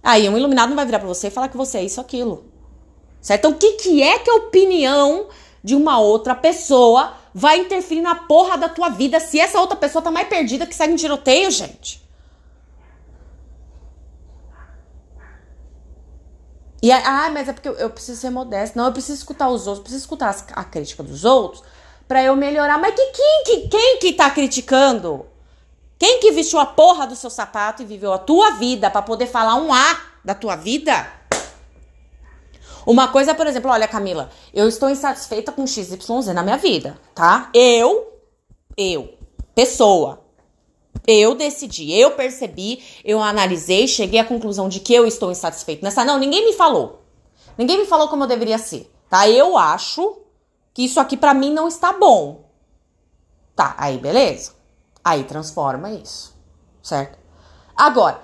Aí 0.03 0.27
um 0.30 0.38
iluminado 0.38 0.69
não 0.69 0.75
vai 0.75 0.85
virar 0.85 1.00
para 1.00 1.07
você 1.07 1.27
e 1.27 1.31
falar 1.31 1.47
que 1.47 1.57
você 1.57 1.80
é 1.80 1.83
isso 1.83 2.00
aquilo. 2.00 2.45
Certo? 3.21 3.39
Então 3.39 3.51
o 3.51 3.56
que, 3.56 3.73
que 3.73 4.03
é 4.03 4.19
que 4.19 4.30
a 4.30 4.35
opinião 4.35 5.27
de 5.63 5.75
uma 5.75 6.00
outra 6.00 6.35
pessoa 6.35 7.13
vai 7.37 7.59
interferir 7.59 8.01
na 8.01 8.15
porra 8.15 8.57
da 8.57 8.67
tua 8.67 8.89
vida 8.89 9.19
se 9.19 9.39
essa 9.39 9.59
outra 9.59 9.77
pessoa 9.77 10.01
tá 10.01 10.09
mais 10.09 10.27
perdida 10.27 10.65
que 10.65 10.73
segue 10.73 10.93
em 10.93 10.95
tiroteio, 10.95 11.51
gente? 11.51 12.03
E 16.81 16.91
ah, 16.91 17.29
mas 17.31 17.47
é 17.47 17.53
porque 17.53 17.69
eu, 17.69 17.91
preciso 17.91 18.19
ser 18.19 18.31
modesto. 18.31 18.75
Não, 18.75 18.85
eu 18.85 18.91
preciso 18.91 19.19
escutar 19.19 19.49
os 19.49 19.67
outros, 19.67 19.83
preciso 19.83 20.01
escutar 20.01 20.35
a 20.53 20.63
crítica 20.63 21.03
dos 21.03 21.23
outros 21.23 21.63
para 22.07 22.23
eu 22.23 22.35
melhorar. 22.35 22.79
Mas 22.79 22.95
que, 22.95 23.05
quem, 23.05 23.43
que, 23.43 23.67
quem 23.67 23.99
que 23.99 24.13
tá 24.13 24.31
criticando? 24.31 25.23
Quem 25.99 26.19
que 26.19 26.31
vestiu 26.31 26.57
a 26.57 26.65
porra 26.65 27.05
do 27.05 27.15
seu 27.15 27.29
sapato 27.29 27.83
e 27.83 27.85
viveu 27.85 28.13
a 28.13 28.17
tua 28.17 28.53
vida 28.53 28.89
para 28.89 29.03
poder 29.03 29.27
falar 29.27 29.53
um 29.57 29.71
A 29.71 30.01
da 30.25 30.33
tua 30.33 30.55
vida? 30.55 31.05
Uma 32.87 33.09
coisa, 33.09 33.35
por 33.35 33.45
exemplo, 33.45 33.69
olha, 33.69 33.85
Camila, 33.85 34.29
eu 34.53 34.65
estou 34.65 34.89
insatisfeita 34.89 35.51
com 35.51 35.67
XYZ 35.67 36.27
na 36.33 36.41
minha 36.41 36.55
vida, 36.55 36.97
tá? 37.13 37.49
Eu, 37.53 38.13
eu, 38.77 39.13
pessoa, 39.53 40.21
eu 41.05 41.35
decidi, 41.35 41.91
eu 41.91 42.11
percebi, 42.11 42.81
eu 43.03 43.21
analisei, 43.21 43.89
cheguei 43.89 44.21
à 44.21 44.23
conclusão 44.23 44.69
de 44.69 44.79
que 44.79 44.93
eu 44.93 45.05
estou 45.05 45.29
insatisfeito 45.29 45.83
nessa. 45.83 46.05
Não, 46.05 46.17
ninguém 46.17 46.45
me 46.45 46.53
falou. 46.53 47.01
Ninguém 47.57 47.77
me 47.77 47.85
falou 47.85 48.07
como 48.07 48.23
eu 48.23 48.27
deveria 48.27 48.57
ser, 48.57 48.89
tá? 49.09 49.27
Eu 49.27 49.57
acho 49.57 50.21
que 50.73 50.85
isso 50.85 50.97
aqui 51.01 51.17
para 51.17 51.33
mim 51.33 51.51
não 51.51 51.67
está 51.67 51.91
bom. 51.91 52.45
Tá, 53.53 53.75
aí 53.77 53.97
beleza. 53.97 54.53
Aí 55.03 55.25
transforma 55.25 55.91
isso, 55.91 56.33
certo? 56.81 57.19
Agora, 57.75 58.21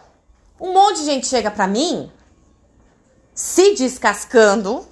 um 0.58 0.72
monte 0.72 1.00
de 1.00 1.06
gente 1.06 1.28
chega 1.28 1.52
para 1.52 1.68
mim 1.68 2.10
se 3.34 3.74
descascando, 3.76 4.88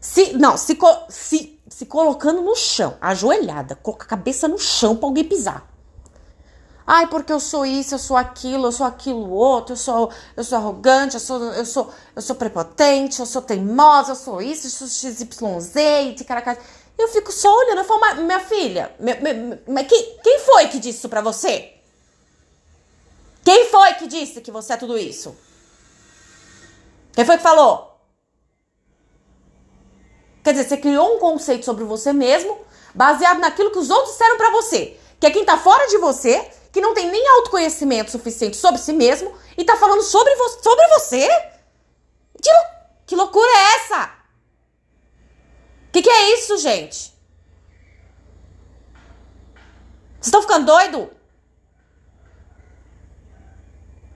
se 0.00 0.32
não, 0.34 0.56
se, 0.56 0.78
se, 1.08 1.60
se 1.68 1.86
colocando 1.86 2.40
no 2.40 2.56
chão, 2.56 2.96
ajoelhada, 3.00 3.76
com 3.76 3.90
a 3.92 3.96
cabeça 3.96 4.48
no 4.48 4.58
chão 4.58 4.96
para 4.96 5.08
alguém 5.08 5.24
pisar. 5.24 5.68
Ai, 6.86 7.06
porque 7.06 7.32
eu 7.32 7.38
sou 7.38 7.64
isso, 7.64 7.94
eu 7.94 7.98
sou 7.98 8.16
aquilo, 8.16 8.66
eu 8.66 8.72
sou 8.72 8.84
aquilo 8.84 9.30
outro, 9.30 9.74
eu 9.74 9.76
sou, 9.76 10.10
eu 10.36 10.42
sou 10.42 10.58
arrogante, 10.58 11.14
eu 11.14 11.20
sou, 11.20 11.40
eu 11.52 11.64
sou, 11.64 11.92
eu 12.16 12.22
sou 12.22 12.34
prepotente, 12.34 13.20
eu 13.20 13.26
sou 13.26 13.42
teimosa, 13.42 14.12
eu 14.12 14.16
sou 14.16 14.42
isso, 14.42 14.66
eu 14.66 14.70
sou 14.70 14.88
XYZ, 14.88 16.16
de 16.16 16.24
caracas. 16.24 16.58
Eu 16.98 17.06
fico 17.08 17.30
só 17.30 17.48
olhando, 17.54 17.78
eu 17.78 17.84
falo, 17.84 18.22
minha 18.22 18.40
filha, 18.40 18.92
mas 19.68 19.86
quem, 19.86 20.18
quem 20.22 20.40
foi 20.40 20.68
que 20.68 20.78
disse 20.80 20.98
isso 20.98 21.08
pra 21.08 21.20
você? 21.20 21.74
Quem 23.44 23.66
foi 23.66 23.94
que 23.94 24.06
disse 24.06 24.40
que 24.40 24.50
você 24.50 24.72
é 24.72 24.76
tudo 24.76 24.98
isso? 24.98 25.36
Quem 27.12 27.24
foi 27.24 27.36
que 27.36 27.42
falou? 27.42 27.90
Quer 30.42 30.52
dizer, 30.52 30.68
você 30.68 30.76
criou 30.76 31.16
um 31.16 31.18
conceito 31.18 31.64
sobre 31.64 31.84
você 31.84 32.12
mesmo, 32.12 32.58
baseado 32.94 33.40
naquilo 33.40 33.70
que 33.70 33.78
os 33.78 33.90
outros 33.90 34.12
disseram 34.12 34.36
para 34.36 34.50
você. 34.50 34.98
Que 35.18 35.26
é 35.26 35.30
quem 35.30 35.44
tá 35.44 35.58
fora 35.58 35.86
de 35.88 35.98
você, 35.98 36.50
que 36.72 36.80
não 36.80 36.94
tem 36.94 37.10
nem 37.10 37.28
autoconhecimento 37.28 38.10
suficiente 38.10 38.56
sobre 38.56 38.80
si 38.80 38.92
mesmo 38.92 39.34
e 39.56 39.64
tá 39.64 39.76
falando 39.76 40.02
sobre, 40.02 40.34
vo 40.36 40.48
sobre 40.62 40.86
você? 40.88 41.28
Que, 42.40 42.50
que 43.06 43.16
loucura 43.16 43.50
é 43.50 43.74
essa? 43.76 44.12
Que 45.92 46.00
que 46.00 46.10
é 46.10 46.34
isso, 46.34 46.56
gente? 46.58 47.12
Vocês 50.20 50.26
estão 50.26 50.42
ficando 50.42 50.66
doido? 50.66 51.10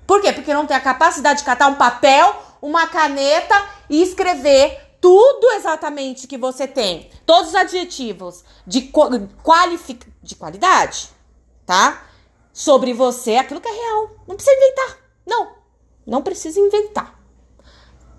Por 0.07 0.21
quê? 0.21 0.33
Porque 0.33 0.53
não 0.55 0.67
tem 0.67 0.77
a 0.77 0.81
capacidade 0.81 1.41
de 1.41 1.45
catar 1.45 1.67
um 1.67 1.77
papel, 1.77 2.44
uma 2.65 2.87
caneta 2.87 3.55
e 3.91 4.03
escrever 4.03 4.97
tudo 4.99 5.51
exatamente 5.51 6.27
que 6.27 6.39
você 6.39 6.67
tem, 6.67 7.11
todos 7.27 7.51
os 7.51 7.55
adjetivos 7.55 8.43
de, 8.67 8.91
qualific... 9.43 10.07
de 10.23 10.35
qualidade, 10.35 11.11
tá? 11.67 12.07
Sobre 12.55 12.95
você, 12.95 13.37
aquilo 13.37 13.61
que 13.61 13.69
é 13.69 13.71
real. 13.71 14.13
Não 14.27 14.35
precisa 14.35 14.57
inventar. 14.57 14.99
Não, 15.27 15.53
não 16.07 16.23
precisa 16.23 16.59
inventar. 16.59 17.21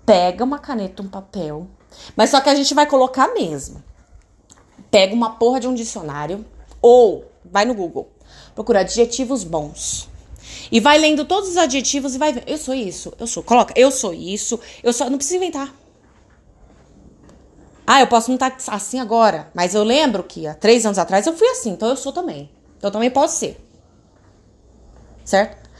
Pega 0.04 0.44
uma 0.44 0.60
caneta, 0.60 1.02
um 1.02 1.08
papel, 1.08 1.66
mas 2.14 2.30
só 2.30 2.40
que 2.40 2.48
a 2.48 2.54
gente 2.54 2.72
vai 2.72 2.86
colocar 2.86 3.34
mesmo. 3.34 3.82
Pega 4.92 5.12
uma 5.12 5.30
porra 5.30 5.58
de 5.58 5.66
um 5.66 5.74
dicionário 5.74 6.46
ou 6.80 7.28
vai 7.44 7.64
no 7.64 7.74
Google, 7.74 8.12
procura 8.54 8.80
adjetivos 8.80 9.42
bons. 9.42 10.08
E 10.70 10.80
vai 10.80 10.98
lendo 10.98 11.24
todos 11.24 11.50
os 11.50 11.56
adjetivos 11.56 12.14
e 12.14 12.18
vai 12.18 12.32
ver. 12.32 12.44
Eu 12.46 12.58
sou 12.58 12.74
isso, 12.74 13.12
eu 13.18 13.26
sou. 13.26 13.42
Coloca, 13.42 13.72
eu 13.76 13.90
sou 13.90 14.12
isso, 14.12 14.58
eu 14.82 14.92
sou. 14.92 15.08
Não 15.08 15.18
precisa 15.18 15.36
inventar. 15.36 15.74
Ah, 17.86 18.00
eu 18.00 18.08
posso 18.08 18.28
não 18.28 18.34
estar 18.34 18.50
tá 18.50 18.74
assim 18.74 18.98
agora, 18.98 19.48
mas 19.54 19.74
eu 19.74 19.84
lembro 19.84 20.24
que 20.24 20.46
há 20.46 20.54
três 20.54 20.84
anos 20.84 20.98
atrás 20.98 21.24
eu 21.26 21.36
fui 21.36 21.46
assim, 21.48 21.70
então 21.70 21.88
eu 21.88 21.96
sou 21.96 22.12
também. 22.12 22.50
Então 22.76 22.88
eu 22.88 22.92
também 22.92 23.10
posso 23.10 23.38
ser. 23.38 23.60
Certo? 25.24 25.70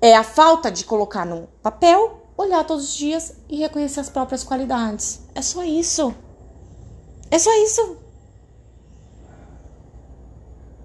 É 0.00 0.14
a 0.14 0.22
falta 0.22 0.70
de 0.70 0.84
colocar 0.84 1.24
no 1.26 1.48
papel, 1.60 2.28
olhar 2.36 2.64
todos 2.64 2.84
os 2.84 2.94
dias 2.94 3.34
e 3.48 3.56
reconhecer 3.56 3.98
as 3.98 4.08
próprias 4.08 4.44
qualidades. 4.44 5.20
É 5.34 5.42
só 5.42 5.64
isso. 5.64 6.14
É 7.28 7.38
só 7.38 7.50
isso. 7.64 7.96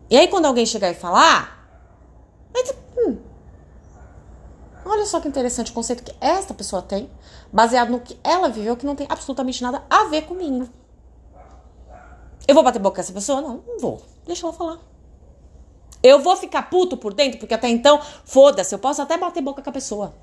E 0.09 0.17
aí, 0.17 0.27
quando 0.27 0.45
alguém 0.45 0.65
chegar 0.65 0.91
e 0.91 0.95
falar, 0.95 1.67
hum, 2.97 3.17
olha 4.85 5.05
só 5.05 5.19
que 5.19 5.27
interessante 5.27 5.71
o 5.71 5.73
conceito 5.73 6.03
que 6.03 6.15
esta 6.19 6.53
pessoa 6.53 6.81
tem, 6.81 7.09
baseado 7.51 7.89
no 7.89 7.99
que 7.99 8.19
ela 8.23 8.49
viveu, 8.49 8.75
que 8.75 8.85
não 8.85 8.95
tem 8.95 9.07
absolutamente 9.09 9.61
nada 9.61 9.83
a 9.89 10.05
ver 10.05 10.23
comigo. 10.23 10.67
Eu 12.47 12.55
vou 12.55 12.63
bater 12.63 12.79
boca 12.79 12.95
com 12.95 13.01
essa 13.01 13.13
pessoa? 13.13 13.41
Não, 13.41 13.63
não 13.65 13.79
vou. 13.79 14.01
Deixa 14.25 14.45
ela 14.45 14.53
falar. 14.53 14.79
Eu 16.01 16.19
vou 16.19 16.35
ficar 16.35 16.69
puto 16.69 16.97
por 16.97 17.13
dentro, 17.13 17.39
porque 17.39 17.53
até 17.53 17.69
então, 17.69 18.01
foda-se, 18.25 18.75
eu 18.75 18.79
posso 18.79 19.01
até 19.01 19.17
bater 19.17 19.41
boca 19.41 19.61
com 19.61 19.69
a 19.69 19.73
pessoa. 19.73 20.13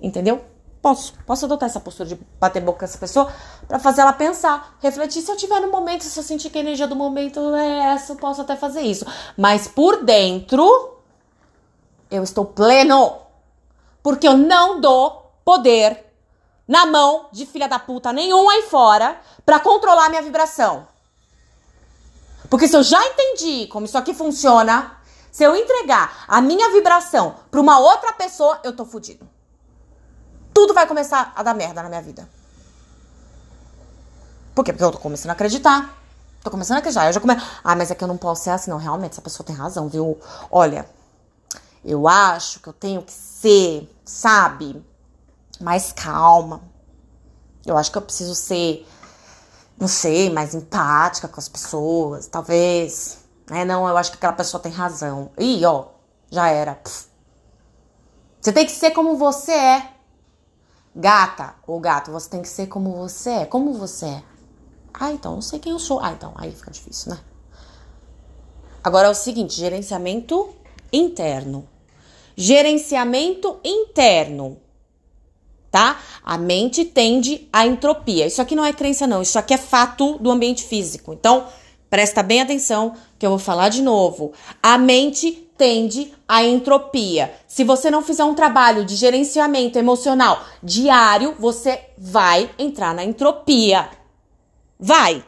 Entendeu? 0.00 0.44
Posso, 0.82 1.14
posso 1.26 1.44
adotar 1.44 1.68
essa 1.68 1.80
postura 1.80 2.08
de 2.10 2.18
bater 2.38 2.62
boca 2.62 2.80
com 2.80 2.84
essa 2.84 2.98
pessoa 2.98 3.30
para 3.68 3.78
fazer 3.78 4.00
ela 4.00 4.12
pensar, 4.12 4.76
refletir. 4.80 5.22
Se 5.22 5.30
eu 5.30 5.36
tiver 5.36 5.60
no 5.60 5.70
momento, 5.70 6.04
se 6.04 6.18
eu 6.18 6.22
sentir 6.22 6.50
que 6.50 6.58
a 6.58 6.60
energia 6.60 6.86
do 6.86 6.96
momento 6.96 7.54
é 7.54 7.92
essa, 7.92 8.12
eu 8.12 8.16
posso 8.16 8.40
até 8.40 8.56
fazer 8.56 8.80
isso. 8.82 9.06
Mas 9.36 9.68
por 9.68 10.04
dentro, 10.04 10.98
eu 12.10 12.22
estou 12.22 12.44
pleno. 12.44 13.29
Porque 14.02 14.26
eu 14.26 14.36
não 14.36 14.80
dou 14.80 15.32
poder 15.44 16.06
na 16.66 16.86
mão 16.86 17.28
de 17.32 17.44
filha 17.46 17.68
da 17.68 17.78
puta 17.78 18.12
nenhum 18.12 18.48
aí 18.48 18.62
fora 18.62 19.20
para 19.44 19.60
controlar 19.60 20.08
minha 20.08 20.22
vibração. 20.22 20.86
Porque 22.48 22.66
se 22.66 22.76
eu 22.76 22.82
já 22.82 23.04
entendi 23.06 23.66
como 23.68 23.86
isso 23.86 23.98
aqui 23.98 24.14
funciona, 24.14 24.96
se 25.30 25.44
eu 25.44 25.54
entregar 25.54 26.24
a 26.26 26.40
minha 26.40 26.70
vibração 26.70 27.36
para 27.50 27.60
uma 27.60 27.78
outra 27.78 28.12
pessoa, 28.12 28.60
eu 28.64 28.74
tô 28.74 28.84
fudido 28.84 29.28
tudo 30.60 30.74
vai 30.74 30.86
começar 30.86 31.32
a 31.34 31.42
dar 31.42 31.54
merda 31.54 31.82
na 31.82 31.88
minha 31.88 32.02
vida. 32.02 32.28
Por 34.54 34.62
quê? 34.62 34.72
Porque 34.72 34.84
eu 34.84 34.92
tô 34.92 34.98
começando 34.98 35.30
a 35.30 35.32
acreditar. 35.32 35.96
Tô 36.42 36.50
começando 36.50 36.76
a 36.76 36.78
acreditar. 36.80 37.06
Eu 37.06 37.12
já 37.14 37.20
come... 37.20 37.34
Ah, 37.64 37.74
mas 37.74 37.90
é 37.90 37.94
que 37.94 38.04
eu 38.04 38.08
não 38.08 38.18
posso 38.18 38.44
ser 38.44 38.50
assim. 38.50 38.70
Não, 38.70 38.76
realmente, 38.76 39.12
essa 39.12 39.22
pessoa 39.22 39.46
tem 39.46 39.56
razão, 39.56 39.88
viu? 39.88 40.18
Olha, 40.50 40.86
eu 41.84 42.06
acho 42.06 42.60
que 42.60 42.68
eu 42.68 42.72
tenho 42.72 43.02
que 43.02 43.12
ser, 43.12 43.90
sabe, 44.04 44.84
mais 45.60 45.92
calma. 45.92 46.62
Eu 47.64 47.76
acho 47.76 47.90
que 47.90 47.98
eu 47.98 48.02
preciso 48.02 48.34
ser, 48.34 48.86
não 49.78 49.88
sei, 49.88 50.30
mais 50.30 50.54
empática 50.54 51.28
com 51.28 51.40
as 51.40 51.48
pessoas, 51.48 52.26
talvez. 52.26 53.18
É, 53.50 53.64
não, 53.64 53.88
eu 53.88 53.96
acho 53.96 54.10
que 54.10 54.16
aquela 54.16 54.32
pessoa 54.32 54.62
tem 54.62 54.72
razão. 54.72 55.30
Ih, 55.38 55.64
ó, 55.64 55.86
já 56.30 56.48
era. 56.48 56.74
Pff. 56.74 57.08
Você 58.40 58.52
tem 58.52 58.64
que 58.64 58.72
ser 58.72 58.92
como 58.92 59.16
você 59.16 59.52
é. 59.52 59.90
Gata 60.94 61.54
ou 61.66 61.78
gato, 61.78 62.10
você 62.10 62.28
tem 62.28 62.42
que 62.42 62.48
ser 62.48 62.66
como 62.66 62.96
você 62.96 63.30
é. 63.30 63.46
Como 63.46 63.74
você 63.74 64.06
é? 64.06 64.22
Ah, 64.92 65.12
então 65.12 65.34
não 65.34 65.42
sei 65.42 65.58
quem 65.58 65.72
eu 65.72 65.78
sou. 65.78 66.00
Ah, 66.00 66.12
então 66.12 66.32
aí 66.36 66.52
fica 66.52 66.70
difícil, 66.70 67.12
né? 67.12 67.20
Agora 68.82 69.08
é 69.08 69.10
o 69.10 69.14
seguinte: 69.14 69.54
gerenciamento 69.54 70.54
interno. 70.92 71.68
Gerenciamento 72.36 73.58
interno. 73.64 74.58
Tá? 75.70 76.00
A 76.24 76.36
mente 76.36 76.84
tende 76.84 77.48
à 77.52 77.66
entropia. 77.66 78.26
Isso 78.26 78.42
aqui 78.42 78.56
não 78.56 78.64
é 78.64 78.72
crença, 78.72 79.06
não. 79.06 79.22
Isso 79.22 79.38
aqui 79.38 79.54
é 79.54 79.58
fato 79.58 80.18
do 80.18 80.30
ambiente 80.30 80.64
físico. 80.64 81.12
Então, 81.12 81.46
presta 81.88 82.22
bem 82.22 82.40
atenção 82.40 82.94
que 83.18 83.24
eu 83.24 83.30
vou 83.30 83.38
falar 83.38 83.68
de 83.68 83.82
novo. 83.82 84.32
A 84.62 84.76
mente 84.76 85.50
tende 85.60 86.12
à 86.26 86.42
entropia. 86.42 87.34
Se 87.46 87.62
você 87.62 87.90
não 87.90 88.02
fizer 88.02 88.24
um 88.24 88.34
trabalho 88.34 88.84
de 88.84 88.96
gerenciamento 88.96 89.78
emocional 89.78 90.42
diário, 90.62 91.36
você 91.38 91.78
vai 91.98 92.50
entrar 92.58 92.94
na 92.94 93.04
entropia. 93.04 93.90
Vai. 94.78 95.22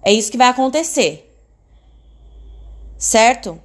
É 0.00 0.12
isso 0.12 0.30
que 0.30 0.38
vai 0.38 0.46
acontecer. 0.46 1.28
Certo? 2.96 3.60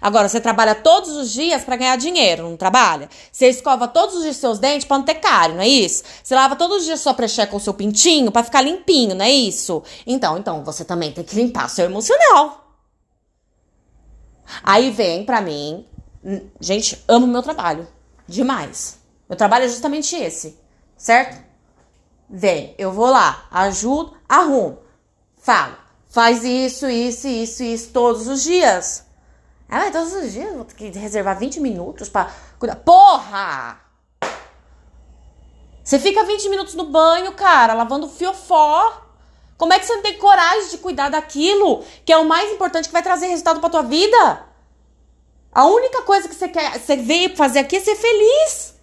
Agora, 0.00 0.28
você 0.28 0.40
trabalha 0.40 0.74
todos 0.74 1.10
os 1.10 1.30
dias 1.30 1.62
para 1.62 1.76
ganhar 1.76 1.96
dinheiro, 1.96 2.44
não 2.44 2.56
trabalha? 2.56 3.08
Você 3.30 3.48
escova 3.48 3.86
todos 3.86 4.16
os 4.16 4.22
dias 4.22 4.36
seus 4.36 4.58
dentes 4.58 4.86
para 4.86 4.98
não 4.98 5.04
ter 5.04 5.16
cárie, 5.16 5.54
não 5.54 5.62
é 5.62 5.68
isso? 5.68 6.02
Você 6.22 6.34
lava 6.34 6.56
todos 6.56 6.78
os 6.78 6.84
dias 6.84 7.00
sua 7.00 7.14
precheca 7.14 7.52
ou 7.54 7.60
seu 7.60 7.74
pintinho 7.74 8.32
para 8.32 8.44
ficar 8.44 8.62
limpinho, 8.62 9.14
não 9.14 9.24
é 9.24 9.30
isso? 9.30 9.82
Então, 10.06 10.38
então, 10.38 10.64
você 10.64 10.84
também 10.84 11.12
tem 11.12 11.24
que 11.24 11.36
limpar 11.36 11.68
seu 11.68 11.84
emocional. 11.84 12.78
Aí 14.62 14.90
vem 14.90 15.24
pra 15.24 15.40
mim, 15.40 15.86
gente, 16.60 17.02
amo 17.06 17.26
meu 17.26 17.42
trabalho. 17.42 17.86
Demais. 18.26 18.98
Meu 19.28 19.36
trabalho 19.36 19.64
é 19.64 19.68
justamente 19.68 20.16
esse, 20.16 20.58
certo? 20.96 21.40
Vem, 22.28 22.74
eu 22.78 22.92
vou 22.92 23.06
lá, 23.10 23.46
ajudo, 23.50 24.12
arrumo, 24.28 24.78
falo, 25.36 25.76
faz 26.08 26.44
isso, 26.44 26.88
isso, 26.88 27.26
isso, 27.26 27.62
isso 27.62 27.90
todos 27.92 28.28
os 28.28 28.42
dias. 28.42 29.04
Ah, 29.70 29.78
mas 29.78 29.92
todos 29.92 30.12
os 30.12 30.32
dias 30.32 30.52
vou 30.52 30.64
ter 30.64 30.74
que 30.74 30.98
reservar 30.98 31.38
20 31.38 31.60
minutos 31.60 32.08
pra 32.08 32.28
cuidar. 32.58 32.74
Porra! 32.74 33.80
Você 35.84 35.96
fica 35.96 36.24
20 36.24 36.48
minutos 36.48 36.74
no 36.74 36.86
banho, 36.86 37.32
cara, 37.34 37.72
lavando 37.72 38.08
fiofó. 38.08 39.06
Como 39.56 39.72
é 39.72 39.78
que 39.78 39.86
você 39.86 39.94
não 39.94 40.02
tem 40.02 40.18
coragem 40.18 40.70
de 40.70 40.78
cuidar 40.78 41.08
daquilo 41.08 41.84
que 42.04 42.12
é 42.12 42.16
o 42.16 42.24
mais 42.24 42.50
importante 42.50 42.88
que 42.88 42.92
vai 42.92 43.02
trazer 43.02 43.26
resultado 43.26 43.60
para 43.60 43.70
tua 43.70 43.82
vida? 43.82 44.46
A 45.52 45.66
única 45.66 46.02
coisa 46.02 46.28
que 46.28 46.34
você 46.34 46.48
quer, 46.48 46.78
você 46.78 46.96
veio 46.96 47.36
fazer 47.36 47.60
aqui 47.60 47.76
é 47.76 47.80
ser 47.80 47.94
feliz. 47.94 48.74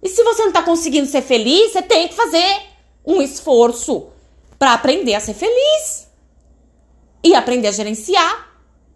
E 0.00 0.08
se 0.08 0.22
você 0.22 0.44
não 0.44 0.52
tá 0.52 0.62
conseguindo 0.62 1.08
ser 1.08 1.22
feliz, 1.22 1.72
você 1.72 1.82
tem 1.82 2.06
que 2.06 2.14
fazer 2.14 2.62
um 3.04 3.20
esforço 3.20 4.08
para 4.58 4.74
aprender 4.74 5.14
a 5.14 5.20
ser 5.20 5.34
feliz 5.34 6.06
e 7.22 7.34
aprender 7.34 7.68
a 7.68 7.72
gerenciar 7.72 8.53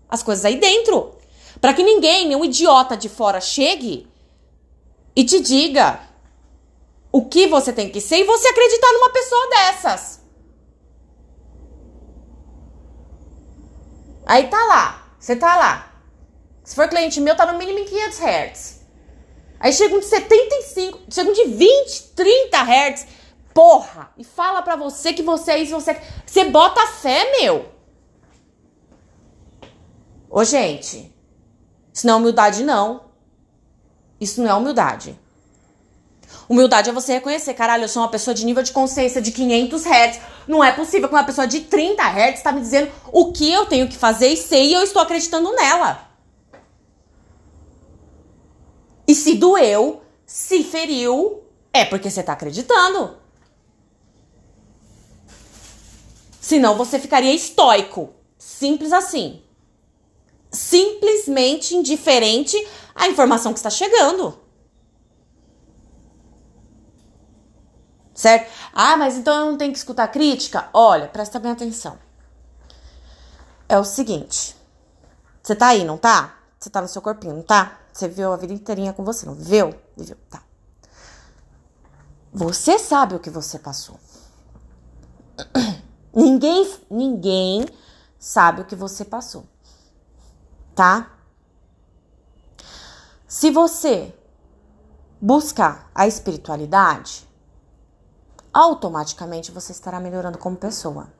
as 0.08 0.22
coisas 0.22 0.44
aí 0.44 0.56
dentro, 0.56 1.16
para 1.60 1.74
que 1.74 1.82
ninguém, 1.82 2.26
nenhum 2.26 2.44
idiota 2.44 2.96
de 2.96 3.08
fora 3.08 3.40
chegue 3.40 4.08
e 5.14 5.24
te 5.24 5.40
diga 5.40 6.00
o 7.10 7.24
que 7.26 7.46
você 7.46 7.72
tem 7.72 7.90
que 7.90 8.00
ser 8.00 8.18
e 8.18 8.24
você 8.24 8.48
acreditar 8.48 8.92
numa 8.92 9.10
pessoa 9.10 9.48
dessas. 9.50 10.20
Aí 14.26 14.46
tá 14.48 14.62
lá, 14.66 15.12
você 15.18 15.34
tá 15.34 15.56
lá. 15.56 16.02
Se 16.62 16.74
for 16.74 16.88
cliente 16.88 17.20
meu, 17.20 17.34
tá 17.34 17.50
no 17.50 17.58
mínimo 17.58 17.78
em 17.78 17.84
500 17.86 18.18
Hz. 18.18 18.78
Aí 19.58 19.72
chega 19.72 19.96
um 19.96 20.00
de 20.00 20.04
75, 20.04 21.00
chega 21.10 21.30
um 21.30 21.32
de 21.32 21.44
20, 21.44 22.02
30 22.14 22.58
Hz. 22.58 23.06
Porra! 23.54 24.12
E 24.16 24.22
fala 24.22 24.62
pra 24.62 24.76
você 24.76 25.12
que 25.12 25.22
você 25.22 25.52
é 25.52 25.58
isso, 25.58 25.72
você. 25.72 25.92
É 25.92 26.02
você 26.24 26.44
bota 26.44 26.86
fé, 26.86 27.40
meu! 27.40 27.77
Ô, 30.30 30.44
gente. 30.44 31.12
Isso 31.92 32.06
não 32.06 32.14
é 32.14 32.16
humildade, 32.16 32.62
não. 32.62 33.04
Isso 34.20 34.40
não 34.42 34.50
é 34.50 34.54
humildade. 34.54 35.18
Humildade 36.48 36.88
é 36.88 36.92
você 36.92 37.14
reconhecer, 37.14 37.52
caralho, 37.54 37.84
eu 37.84 37.88
sou 37.88 38.02
uma 38.02 38.08
pessoa 38.08 38.34
de 38.34 38.44
nível 38.44 38.62
de 38.62 38.72
consciência 38.72 39.20
de 39.20 39.32
500 39.32 39.84
Hz. 39.84 40.20
Não 40.46 40.64
é 40.64 40.72
possível 40.72 41.08
que 41.08 41.14
uma 41.14 41.24
pessoa 41.24 41.46
de 41.46 41.60
30 41.60 42.02
Hz 42.02 42.38
está 42.38 42.52
me 42.52 42.60
dizendo 42.60 42.90
o 43.12 43.32
que 43.32 43.50
eu 43.50 43.66
tenho 43.66 43.88
que 43.88 43.96
fazer 43.96 44.28
e 44.28 44.36
sei 44.36 44.68
e 44.68 44.74
eu 44.74 44.82
estou 44.82 45.02
acreditando 45.02 45.54
nela. 45.54 46.08
E 49.06 49.14
se 49.14 49.34
doeu, 49.34 50.02
se 50.24 50.62
feriu, 50.62 51.42
é 51.72 51.84
porque 51.84 52.10
você 52.10 52.20
está 52.20 52.32
acreditando. 52.32 53.16
Senão 56.40 56.76
você 56.76 56.98
ficaria 56.98 57.32
estoico. 57.34 58.10
Simples 58.38 58.92
assim. 58.92 59.42
Simplesmente 60.50 61.74
indiferente 61.74 62.56
à 62.94 63.08
informação 63.08 63.52
que 63.52 63.58
está 63.58 63.70
chegando. 63.70 64.38
Certo? 68.14 68.50
Ah, 68.72 68.96
mas 68.96 69.16
então 69.16 69.38
eu 69.38 69.50
não 69.52 69.58
tenho 69.58 69.70
que 69.72 69.78
escutar 69.78 70.08
crítica? 70.08 70.68
Olha, 70.72 71.06
presta 71.06 71.38
bem 71.38 71.52
atenção. 71.52 71.98
É 73.68 73.78
o 73.78 73.84
seguinte. 73.84 74.56
Você 75.40 75.54
tá 75.54 75.68
aí, 75.68 75.84
não 75.84 75.96
tá? 75.96 76.36
Você 76.58 76.68
tá 76.68 76.82
no 76.82 76.88
seu 76.88 77.00
corpinho, 77.00 77.34
não 77.36 77.42
tá? 77.42 77.78
Você 77.92 78.08
viveu 78.08 78.32
a 78.32 78.36
vida 78.36 78.52
inteirinha 78.52 78.92
com 78.92 79.04
você, 79.04 79.24
não 79.24 79.34
viveu? 79.34 79.72
Viveu, 79.96 80.16
tá. 80.28 80.42
Você 82.32 82.78
sabe 82.78 83.14
o 83.14 83.20
que 83.20 83.30
você 83.30 83.58
passou. 83.58 83.98
Ninguém, 86.12 86.68
ninguém 86.90 87.64
sabe 88.18 88.62
o 88.62 88.64
que 88.64 88.74
você 88.74 89.04
passou. 89.04 89.46
Tá? 90.78 91.10
Se 93.26 93.50
você 93.50 94.16
buscar 95.20 95.90
a 95.92 96.06
espiritualidade, 96.06 97.28
automaticamente 98.52 99.50
você 99.50 99.72
estará 99.72 99.98
melhorando 99.98 100.38
como 100.38 100.54
pessoa. 100.54 101.12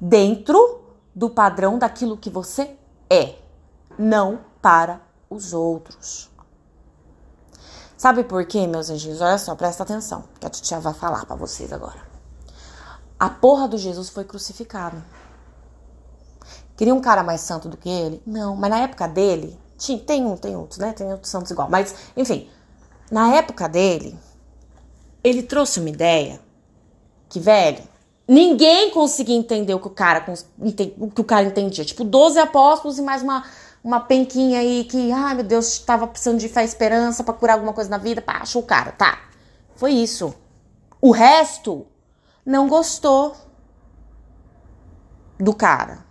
Dentro 0.00 0.82
do 1.14 1.30
padrão 1.30 1.78
daquilo 1.78 2.16
que 2.16 2.28
você 2.28 2.76
é, 3.08 3.38
não 3.96 4.40
para 4.60 5.00
os 5.30 5.52
outros. 5.52 6.28
Sabe 7.96 8.24
por 8.24 8.44
quê, 8.46 8.66
meus 8.66 8.90
anjinhos? 8.90 9.20
Olha 9.20 9.38
só, 9.38 9.54
presta 9.54 9.84
atenção, 9.84 10.24
que 10.40 10.46
a 10.46 10.50
titia 10.50 10.80
vai 10.80 10.92
falar 10.92 11.24
para 11.24 11.36
vocês 11.36 11.72
agora. 11.72 12.04
A 13.16 13.30
porra 13.30 13.68
do 13.68 13.78
Jesus 13.78 14.08
foi 14.08 14.24
crucificado. 14.24 15.00
Queria 16.76 16.94
um 16.94 17.00
cara 17.00 17.22
mais 17.22 17.40
santo 17.40 17.68
do 17.68 17.76
que 17.76 17.88
ele? 17.88 18.22
Não, 18.26 18.56
mas 18.56 18.70
na 18.70 18.78
época 18.80 19.06
dele, 19.06 19.58
tinha, 19.78 19.98
tem 19.98 20.24
um, 20.24 20.36
tem 20.36 20.56
outros, 20.56 20.78
né? 20.78 20.92
Tem 20.92 21.10
outros 21.10 21.30
santos 21.30 21.50
igual. 21.50 21.68
Mas, 21.70 21.94
enfim, 22.16 22.48
na 23.10 23.34
época 23.34 23.68
dele, 23.68 24.18
ele 25.22 25.42
trouxe 25.42 25.80
uma 25.80 25.88
ideia 25.88 26.40
que, 27.28 27.38
velho, 27.38 27.82
ninguém 28.26 28.90
conseguia 28.90 29.36
entender 29.36 29.74
o 29.74 29.80
que 29.80 29.86
o 29.86 29.90
cara, 29.90 30.24
o 30.98 31.10
que 31.10 31.20
o 31.20 31.24
cara 31.24 31.46
entendia. 31.46 31.84
Tipo, 31.84 32.04
12 32.04 32.38
apóstolos 32.38 32.98
e 32.98 33.02
mais 33.02 33.22
uma 33.22 33.44
uma 33.84 34.00
penquinha 34.00 34.60
aí 34.60 34.84
que, 34.84 35.12
ai 35.12 35.34
meu 35.34 35.44
Deus, 35.44 35.74
estava 35.74 36.06
precisando 36.06 36.38
de 36.38 36.48
fé 36.48 36.64
esperança 36.64 37.22
para 37.22 37.34
curar 37.34 37.52
alguma 37.52 37.74
coisa 37.74 37.90
na 37.90 37.98
vida, 37.98 38.22
pá, 38.22 38.38
achou 38.38 38.62
o 38.62 38.64
cara, 38.64 38.92
tá. 38.92 39.18
Foi 39.76 39.92
isso. 39.92 40.34
O 41.02 41.10
resto 41.10 41.86
não 42.46 42.66
gostou 42.66 43.36
do 45.38 45.52
cara. 45.52 46.03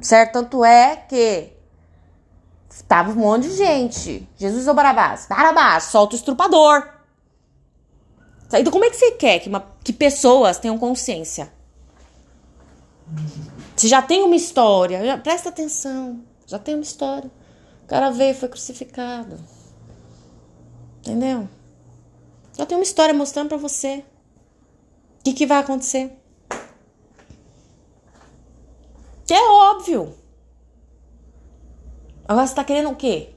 Certo? 0.00 0.32
Tanto 0.32 0.64
é 0.64 0.96
que 0.96 1.52
tava 2.86 3.10
um 3.10 3.16
monte 3.16 3.48
de 3.48 3.56
gente. 3.56 4.28
Jesus 4.36 4.66
ou 4.68 4.74
Barabás? 4.74 5.26
Barabás, 5.26 5.84
solta 5.84 6.14
o 6.14 6.16
estrupador. 6.16 6.88
Então, 8.52 8.72
como 8.72 8.84
é 8.84 8.90
que 8.90 8.96
você 8.96 9.12
quer 9.12 9.38
que, 9.40 9.48
uma, 9.48 9.66
que 9.84 9.92
pessoas 9.92 10.58
tenham 10.58 10.78
consciência? 10.78 11.52
Se 13.76 13.88
já 13.88 14.00
tem 14.02 14.22
uma 14.22 14.36
história, 14.36 15.04
já, 15.04 15.18
presta 15.18 15.50
atenção. 15.50 16.22
Já 16.46 16.58
tem 16.58 16.74
uma 16.74 16.82
história. 16.82 17.30
O 17.84 17.86
cara 17.86 18.10
veio 18.10 18.34
foi 18.34 18.48
crucificado. 18.48 19.38
Entendeu? 21.00 21.48
Já 22.56 22.66
tem 22.66 22.76
uma 22.76 22.82
história 22.82 23.14
mostrando 23.14 23.48
para 23.48 23.58
você. 23.58 24.04
O 25.20 25.24
que, 25.24 25.32
que 25.32 25.46
vai 25.46 25.58
acontecer? 25.58 26.12
Que 29.17 29.17
é 29.34 29.50
óbvio. 29.50 30.14
Agora 32.26 32.46
você 32.46 32.54
tá 32.54 32.64
querendo 32.64 32.90
o 32.90 32.96
quê? 32.96 33.34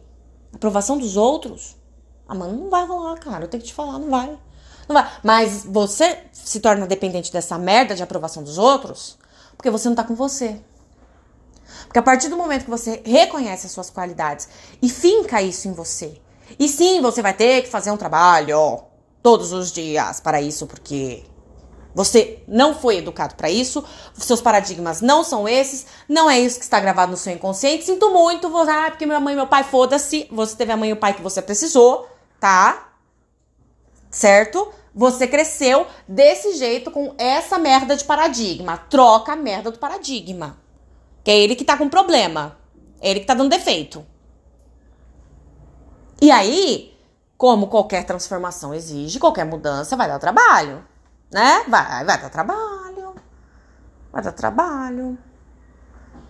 Aprovação 0.54 0.98
dos 0.98 1.16
outros? 1.16 1.78
Ah, 2.28 2.36
mano, 2.36 2.64
não 2.64 2.70
vai 2.70 2.86
rolar, 2.86 3.18
cara. 3.20 3.46
Eu 3.46 3.48
tenho 3.48 3.62
que 3.62 3.70
te 3.70 3.74
falar, 3.74 4.00
não 4.00 4.10
vai. 4.10 4.38
Não 4.88 4.94
vai. 4.94 5.10
Mas 5.24 5.64
você 5.66 6.26
se 6.34 6.60
torna 6.60 6.86
dependente 6.86 7.32
dessa 7.32 7.58
merda 7.58 7.96
de 7.96 8.04
aprovação 8.04 8.44
dos 8.44 8.58
outros 8.58 9.18
porque 9.62 9.70
você 9.70 9.88
não 9.88 9.96
tá 9.96 10.04
com 10.04 10.16
você. 10.16 10.60
Porque 11.86 12.00
a 12.00 12.02
partir 12.02 12.30
do 12.30 12.38
momento 12.38 12.64
que 12.64 12.70
você 12.70 13.02
reconhece 13.06 13.68
as 13.68 13.72
suas 13.72 13.92
qualidades 13.92 14.50
e 14.82 14.90
finca 14.90 15.40
isso 15.40 15.68
em 15.68 15.74
você, 15.74 16.20
e 16.58 16.68
sim, 16.68 17.00
você 17.00 17.22
vai 17.22 17.34
ter 17.34 17.62
que 17.62 17.70
fazer 17.70 17.92
um 17.92 17.98
trabalho 17.98 18.82
todos 19.22 19.54
os 19.54 19.72
dias 19.72 20.20
para 20.20 20.42
isso, 20.42 20.66
porque 20.66 21.24
você 21.94 22.42
não 22.48 22.74
foi 22.74 22.98
educado 22.98 23.36
para 23.36 23.50
isso, 23.50 23.84
seus 24.14 24.42
paradigmas 24.42 25.02
não 25.02 25.24
são 25.24 25.48
esses, 25.48 25.86
não 26.08 26.30
é 26.30 26.40
isso 26.40 26.58
que 26.58 26.64
está 26.64 26.80
gravado 26.80 27.12
no 27.12 27.18
seu 27.18 27.34
inconsciente. 27.34 27.86
Sinto 27.86 28.12
muito, 28.12 28.50
vou, 28.50 28.62
ah, 28.62 28.90
porque 28.90 29.06
minha 29.06 29.20
mãe 29.20 29.34
e 29.34 29.36
meu 29.36 29.48
pai, 29.48 29.64
foda-se, 29.64 30.28
você 30.32 30.56
teve 30.56 30.72
a 30.72 30.78
mãe 30.78 30.90
e 30.90 30.94
o 30.94 30.98
pai 30.98 31.14
que 31.14 31.22
você 31.22 31.42
precisou, 31.42 32.08
tá? 32.40 32.94
Certo? 34.10 34.72
Você 34.94 35.26
cresceu 35.28 35.88
desse 36.08 36.56
jeito 36.58 36.92
com 36.92 37.14
essa 37.18 37.58
merda 37.58 37.96
de 37.96 38.04
paradigma. 38.04 38.78
Troca 38.78 39.34
a 39.34 39.38
merda 39.38 39.72
do 39.72 39.80
paradigma. 39.80 40.58
Que 41.24 41.32
é 41.32 41.40
ele 41.40 41.56
que 41.56 41.64
tá 41.64 41.78
com 41.78 41.88
problema. 41.88 42.58
É 43.00 43.10
ele 43.10 43.22
que 43.22 43.26
tá 43.26 43.34
dando 43.34 43.50
defeito. 43.50 44.06
E 46.22 46.30
aí, 46.30 46.94
como 47.38 47.68
qualquer 47.68 48.06
transformação 48.06 48.74
exige, 48.74 49.18
qualquer 49.18 49.46
mudança 49.46 49.96
vai 49.96 50.08
dar 50.08 50.20
trabalho. 50.20 50.86
Né? 51.32 51.64
Vai, 51.68 52.06
vai 52.06 52.22
dar 52.22 52.30
trabalho. 52.30 53.16
Vai 54.12 54.22
dar 54.22 54.32
trabalho. 54.32 55.18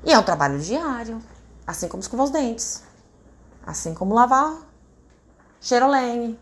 E 0.04 0.12
é 0.12 0.20
um 0.20 0.24
trabalho 0.24 0.60
diário. 0.60 1.22
Assim 1.66 1.88
como 1.88 2.02
escovar 2.02 2.26
os 2.26 2.32
dentes. 2.32 2.84
Assim 3.66 3.94
como 3.94 4.14
lavar 4.14 4.58
cheirolene. 5.60 6.40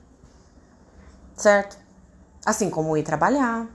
Certo? 1.36 1.78
Assim 2.46 2.70
como 2.70 2.98
ir 2.98 3.04
trabalhar. 3.04 3.68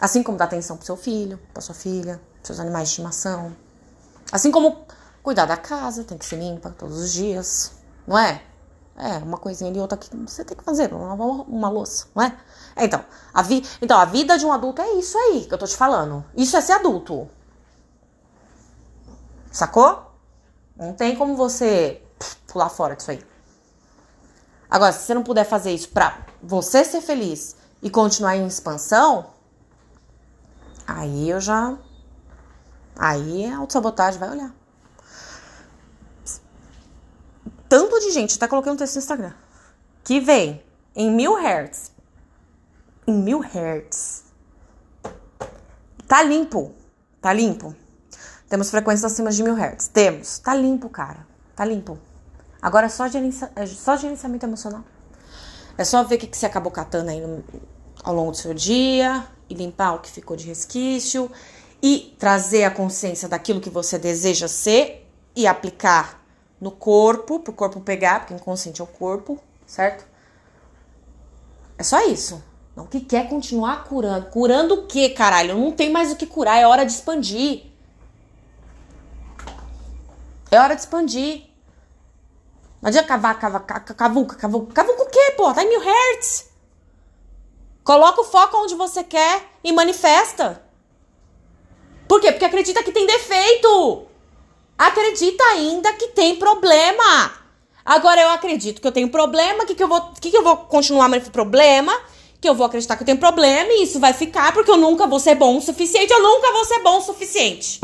Assim 0.00 0.22
como 0.22 0.38
dar 0.38 0.46
atenção 0.46 0.76
pro 0.76 0.86
seu 0.86 0.96
filho, 0.96 1.38
pra 1.52 1.60
sua 1.60 1.74
filha 1.74 2.20
seus 2.42 2.60
animais 2.60 2.88
de 2.88 2.92
estimação. 2.92 3.54
Assim 4.32 4.50
como 4.50 4.86
cuidar 5.22 5.46
da 5.46 5.56
casa, 5.56 6.04
tem 6.04 6.16
que 6.16 6.24
ser 6.24 6.36
limpa 6.36 6.70
todos 6.70 6.98
os 6.98 7.12
dias, 7.12 7.72
não 8.06 8.18
é? 8.18 8.42
É, 9.00 9.18
uma 9.18 9.38
coisinha 9.38 9.70
ali, 9.70 9.80
outra 9.80 9.96
que 9.96 10.14
você 10.14 10.44
tem 10.44 10.56
que 10.56 10.62
fazer, 10.62 10.92
uma, 10.92 11.14
uma 11.14 11.68
louça, 11.70 12.06
não 12.14 12.22
é? 12.22 12.36
é 12.76 12.84
então, 12.84 13.02
a 13.32 13.40
vi, 13.40 13.66
então, 13.80 13.98
a 13.98 14.04
vida 14.04 14.36
de 14.36 14.44
um 14.44 14.52
adulto 14.52 14.82
é 14.82 14.92
isso 14.94 15.16
aí 15.16 15.46
que 15.46 15.54
eu 15.54 15.58
tô 15.58 15.66
te 15.66 15.76
falando. 15.76 16.22
Isso 16.36 16.56
é 16.56 16.60
ser 16.60 16.72
adulto. 16.72 17.28
Sacou? 19.50 20.12
Não 20.76 20.92
tem 20.92 21.16
como 21.16 21.34
você 21.34 22.02
pular 22.46 22.68
fora 22.68 22.94
disso 22.94 23.10
aí. 23.10 23.24
Agora, 24.70 24.92
se 24.92 25.06
você 25.06 25.14
não 25.14 25.22
puder 25.22 25.44
fazer 25.44 25.72
isso 25.72 25.88
pra 25.88 26.18
você 26.42 26.84
ser 26.84 27.00
feliz 27.00 27.56
e 27.82 27.88
continuar 27.88 28.36
em 28.36 28.46
expansão, 28.46 29.30
aí 30.86 31.30
eu 31.30 31.40
já 31.40 31.76
Aí 33.00 33.46
a 33.46 33.56
autossabotagem 33.56 34.20
vai 34.20 34.28
olhar. 34.28 34.54
Tanto 37.70 38.00
de 38.00 38.10
gente, 38.10 38.34
até 38.34 38.48
coloquei 38.48 38.72
um 38.72 38.76
texto 38.76 38.96
no 38.96 38.98
Instagram, 38.98 39.32
que 40.02 40.18
vem 40.18 40.60
em 40.92 41.08
mil 41.08 41.36
hertz. 41.36 41.92
Em 43.06 43.14
mil 43.14 43.38
hertz. 43.38 44.24
Tá 46.08 46.20
limpo. 46.20 46.74
Tá 47.20 47.32
limpo. 47.32 47.72
Temos 48.48 48.72
frequências 48.72 49.12
acima 49.12 49.30
de 49.30 49.44
mil 49.44 49.54
hertz. 49.54 49.86
Temos. 49.86 50.40
Tá 50.40 50.52
limpo, 50.52 50.88
cara. 50.88 51.24
Tá 51.54 51.64
limpo. 51.64 51.96
Agora 52.60 52.86
é 52.86 52.88
só, 52.88 53.06
gerencia, 53.06 53.52
é 53.54 53.64
só 53.66 53.96
gerenciamento 53.96 54.44
emocional. 54.44 54.82
É 55.78 55.84
só 55.84 56.02
ver 56.02 56.16
o 56.16 56.18
que, 56.18 56.26
que 56.26 56.36
você 56.36 56.46
acabou 56.46 56.72
catando 56.72 57.08
aí 57.10 57.20
no, 57.20 57.44
ao 58.02 58.12
longo 58.12 58.32
do 58.32 58.36
seu 58.36 58.52
dia 58.52 59.24
e 59.48 59.54
limpar 59.54 59.94
o 59.94 60.00
que 60.00 60.10
ficou 60.10 60.36
de 60.36 60.44
resquício 60.44 61.30
e 61.80 62.16
trazer 62.18 62.64
a 62.64 62.70
consciência 62.72 63.28
daquilo 63.28 63.60
que 63.60 63.70
você 63.70 63.96
deseja 63.96 64.48
ser 64.48 65.08
e 65.36 65.46
aplicar 65.46 66.19
no 66.60 66.70
corpo, 66.70 67.40
pro 67.40 67.52
corpo 67.52 67.80
pegar, 67.80 68.20
porque 68.20 68.34
inconsciente 68.34 68.80
é 68.80 68.84
o 68.84 68.86
corpo, 68.86 69.40
certo? 69.66 70.04
É 71.78 71.82
só 71.82 72.06
isso. 72.06 72.42
Não 72.76 72.86
que 72.86 73.00
quer 73.00 73.28
continuar 73.28 73.84
curando. 73.84 74.26
Curando 74.26 74.74
o 74.74 74.86
que, 74.86 75.08
caralho? 75.10 75.58
Não 75.58 75.72
tem 75.72 75.90
mais 75.90 76.12
o 76.12 76.16
que 76.16 76.26
curar, 76.26 76.58
é 76.58 76.66
hora 76.66 76.84
de 76.84 76.92
expandir. 76.92 77.66
É 80.50 80.58
hora 80.58 80.74
de 80.74 80.82
expandir. 80.82 81.44
Não 82.82 82.88
adianta 82.88 83.08
cavar, 83.08 83.38
cavar, 83.38 83.64
cavuca, 83.64 84.34
cavuca. 84.34 84.74
Cavuca 84.74 85.02
o 85.02 85.10
quê, 85.10 85.34
pô? 85.36 85.52
Tá 85.52 85.62
em 85.62 85.68
mil 85.68 85.80
hertz. 85.80 86.50
Coloca 87.82 88.20
o 88.20 88.24
foco 88.24 88.56
onde 88.58 88.74
você 88.74 89.02
quer 89.02 89.44
e 89.64 89.72
manifesta. 89.72 90.62
Por 92.08 92.20
quê? 92.20 92.32
Porque 92.32 92.44
acredita 92.44 92.82
que 92.82 92.92
tem 92.92 93.06
defeito. 93.06 94.06
Acredita 94.80 95.44
ainda 95.44 95.92
que 95.92 96.08
tem 96.08 96.36
problema. 96.36 97.34
Agora 97.84 98.18
eu 98.18 98.30
acredito 98.30 98.80
que 98.80 98.88
eu 98.88 98.92
tenho 98.92 99.10
problema, 99.10 99.66
que, 99.66 99.74
que 99.74 99.82
eu 99.82 99.88
vou, 99.88 100.00
que, 100.18 100.30
que 100.30 100.36
eu 100.38 100.42
vou 100.42 100.56
continuar 100.56 101.10
com 101.10 101.30
problema, 101.30 101.92
que 102.40 102.48
eu 102.48 102.54
vou 102.54 102.64
acreditar 102.64 102.96
que 102.96 103.02
eu 103.02 103.06
tenho 103.06 103.18
problema 103.18 103.70
e 103.70 103.82
isso 103.82 104.00
vai 104.00 104.14
ficar 104.14 104.54
porque 104.54 104.70
eu 104.70 104.78
nunca 104.78 105.06
vou 105.06 105.20
ser 105.20 105.34
bom 105.34 105.58
o 105.58 105.60
suficiente, 105.60 106.10
eu 106.10 106.22
nunca 106.22 106.50
vou 106.54 106.64
ser 106.64 106.78
bom 106.78 106.96
o 106.96 107.02
suficiente. 107.02 107.78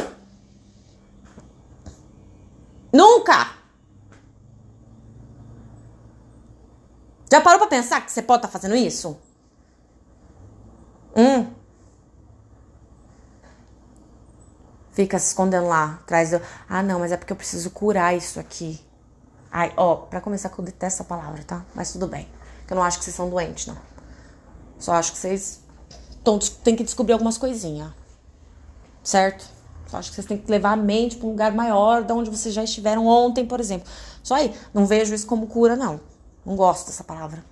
Nunca. 2.91 3.51
Já 7.31 7.43
parou 7.43 7.59
pra 7.59 7.69
pensar 7.69 8.01
que 8.01 8.11
você 8.11 8.23
pode 8.23 8.39
estar 8.39 8.49
tá 8.49 8.53
fazendo 8.53 8.75
isso? 8.75 9.19
Hum. 11.15 11.47
Fica 14.97 15.19
se 15.19 15.27
escondendo 15.27 15.67
lá, 15.67 16.01
atrás 16.03 16.31
do. 16.31 16.41
Ah, 16.67 16.83
não, 16.83 17.01
mas 17.01 17.13
é 17.13 17.19
porque 17.19 17.31
eu 17.31 17.37
preciso 17.37 17.69
curar 17.69 18.17
isso 18.17 18.41
aqui. 18.41 18.81
Ai, 19.53 19.71
ó, 19.77 19.95
pra 19.97 20.23
começar, 20.23 20.51
eu 20.57 20.65
detesto 20.65 21.03
essa 21.03 21.05
palavra, 21.05 21.45
tá? 21.45 21.67
Mas 21.75 21.93
tudo 21.93 22.07
bem. 22.07 22.27
Eu 22.67 22.77
não 22.77 22.83
acho 22.83 22.99
que 22.99 23.05
vocês 23.05 23.15
são 23.15 23.29
doentes, 23.29 23.67
não. 23.67 23.77
Só 24.79 24.95
acho 24.95 25.13
que 25.13 25.19
vocês 25.19 25.61
tão, 26.25 26.39
têm 26.39 26.75
que 26.75 26.83
descobrir 26.83 27.13
algumas 27.13 27.37
coisinhas. 27.37 27.91
Certo? 29.03 29.47
Só 29.87 29.99
acho 29.99 30.09
que 30.09 30.15
vocês 30.15 30.27
têm 30.27 30.39
que 30.39 30.51
levar 30.51 30.73
a 30.73 30.77
mente 30.77 31.17
para 31.17 31.27
um 31.27 31.33
lugar 31.33 31.53
maior 31.53 32.03
de 32.03 32.15
onde 32.15 32.31
vocês 32.31 32.55
já 32.55 32.65
estiveram 32.65 33.07
ontem, 33.07 33.45
por 33.45 33.61
exemplo. 33.61 33.87
Só 34.23 34.37
aí. 34.37 34.59
Não 34.73 34.87
vejo 34.87 35.15
isso 35.15 35.27
como 35.27 35.47
cura, 35.47 35.77
não. 35.77 36.01
Não 36.43 36.57
gosto 36.57 36.87
dessa 36.87 37.05
palavra. 37.05 37.45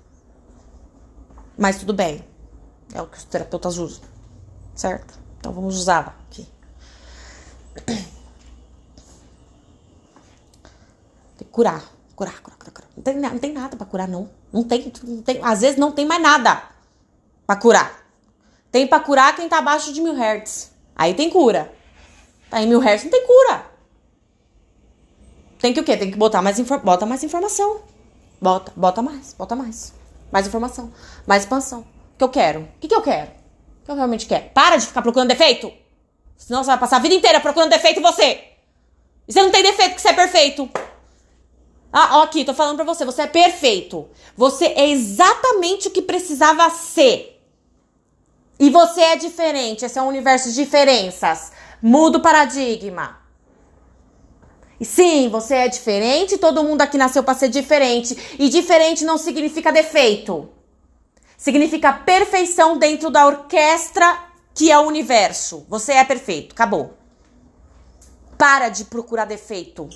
Mas 1.58 1.76
tudo 1.76 1.92
bem. 1.92 2.24
É 2.94 3.02
o 3.02 3.06
que 3.06 3.18
os 3.18 3.24
terapeutas 3.24 3.76
usam. 3.76 4.02
Certo? 4.74 5.20
Então 5.38 5.52
vamos 5.52 5.76
usá-la 5.76 6.16
aqui. 6.26 6.53
Curar. 11.54 11.84
Curar, 12.16 12.42
curar, 12.42 12.56
curar, 12.58 12.72
curar. 12.72 12.88
Não 12.96 13.02
tem, 13.02 13.14
não 13.16 13.38
tem 13.38 13.52
nada 13.52 13.76
pra 13.76 13.86
curar, 13.86 14.08
não. 14.08 14.28
Não 14.52 14.64
tem, 14.64 14.92
não 15.04 15.22
tem. 15.22 15.40
Às 15.40 15.60
vezes 15.60 15.76
não 15.76 15.92
tem 15.92 16.04
mais 16.04 16.20
nada 16.20 16.62
pra 17.46 17.54
curar. 17.54 18.04
Tem 18.72 18.86
pra 18.88 18.98
curar 18.98 19.36
quem 19.36 19.48
tá 19.48 19.58
abaixo 19.58 19.92
de 19.92 20.00
mil 20.00 20.14
hertz. 20.14 20.72
Aí 20.96 21.14
tem 21.14 21.30
cura. 21.30 21.72
Em 22.52 22.66
mil 22.66 22.80
hertz 22.80 23.04
não 23.04 23.10
tem 23.12 23.24
cura. 23.24 23.66
Tem 25.60 25.72
que 25.72 25.80
o 25.80 25.84
quê? 25.84 25.96
Tem 25.96 26.10
que 26.10 26.18
botar 26.18 26.42
mais, 26.42 26.58
infor 26.58 26.80
bota 26.80 27.06
mais 27.06 27.22
informação. 27.22 27.82
Bota, 28.40 28.72
bota 28.74 29.00
mais, 29.00 29.32
bota 29.32 29.54
mais. 29.54 29.94
Mais 30.32 30.46
informação, 30.48 30.92
mais 31.26 31.44
expansão. 31.44 31.80
O 31.80 32.18
que 32.18 32.24
eu 32.24 32.28
quero? 32.28 32.60
O 32.62 32.68
que, 32.80 32.88
que 32.88 32.94
eu 32.94 33.02
quero? 33.02 33.30
O 33.30 33.84
que 33.84 33.90
eu 33.92 33.94
realmente 33.94 34.26
quero? 34.26 34.50
Para 34.50 34.76
de 34.76 34.86
ficar 34.86 35.02
procurando 35.02 35.28
defeito. 35.28 35.72
Senão 36.36 36.62
você 36.62 36.70
vai 36.70 36.78
passar 36.78 36.96
a 36.96 37.00
vida 37.00 37.14
inteira 37.14 37.40
procurando 37.40 37.70
defeito 37.70 38.00
em 38.00 38.02
você. 38.02 38.44
E 39.26 39.32
você 39.32 39.42
não 39.42 39.50
tem 39.50 39.62
defeito 39.62 39.90
porque 39.90 40.02
você 40.02 40.08
é 40.08 40.12
perfeito. 40.12 40.70
Ah, 41.92 42.18
ó, 42.18 42.22
aqui, 42.22 42.44
tô 42.44 42.52
falando 42.52 42.76
pra 42.76 42.84
você, 42.84 43.04
você 43.04 43.22
é 43.22 43.26
perfeito. 43.26 44.08
Você 44.36 44.66
é 44.66 44.90
exatamente 44.90 45.88
o 45.88 45.90
que 45.90 46.02
precisava 46.02 46.68
ser. 46.70 47.40
E 48.58 48.68
você 48.68 49.00
é 49.00 49.16
diferente, 49.16 49.84
esse 49.84 49.98
é 49.98 50.02
um 50.02 50.08
universo 50.08 50.48
de 50.48 50.56
diferenças. 50.56 51.52
Muda 51.80 52.18
o 52.18 52.20
paradigma. 52.20 53.18
E 54.80 54.84
sim, 54.84 55.28
você 55.28 55.54
é 55.54 55.68
diferente, 55.68 56.36
todo 56.36 56.64
mundo 56.64 56.82
aqui 56.82 56.98
nasceu 56.98 57.22
para 57.22 57.34
ser 57.34 57.48
diferente. 57.48 58.36
E 58.38 58.48
diferente 58.48 59.04
não 59.04 59.16
significa 59.16 59.72
defeito. 59.72 60.48
Significa 61.36 61.92
perfeição 61.92 62.76
dentro 62.76 63.10
da 63.10 63.26
orquestra 63.26 64.18
que 64.54 64.70
é 64.70 64.78
o 64.78 64.82
universo. 64.82 65.66
Você 65.68 65.92
é 65.92 66.04
perfeito, 66.04 66.52
acabou. 66.52 66.94
Para 68.38 68.68
de 68.68 68.84
procurar 68.84 69.24
defeito. 69.24 69.88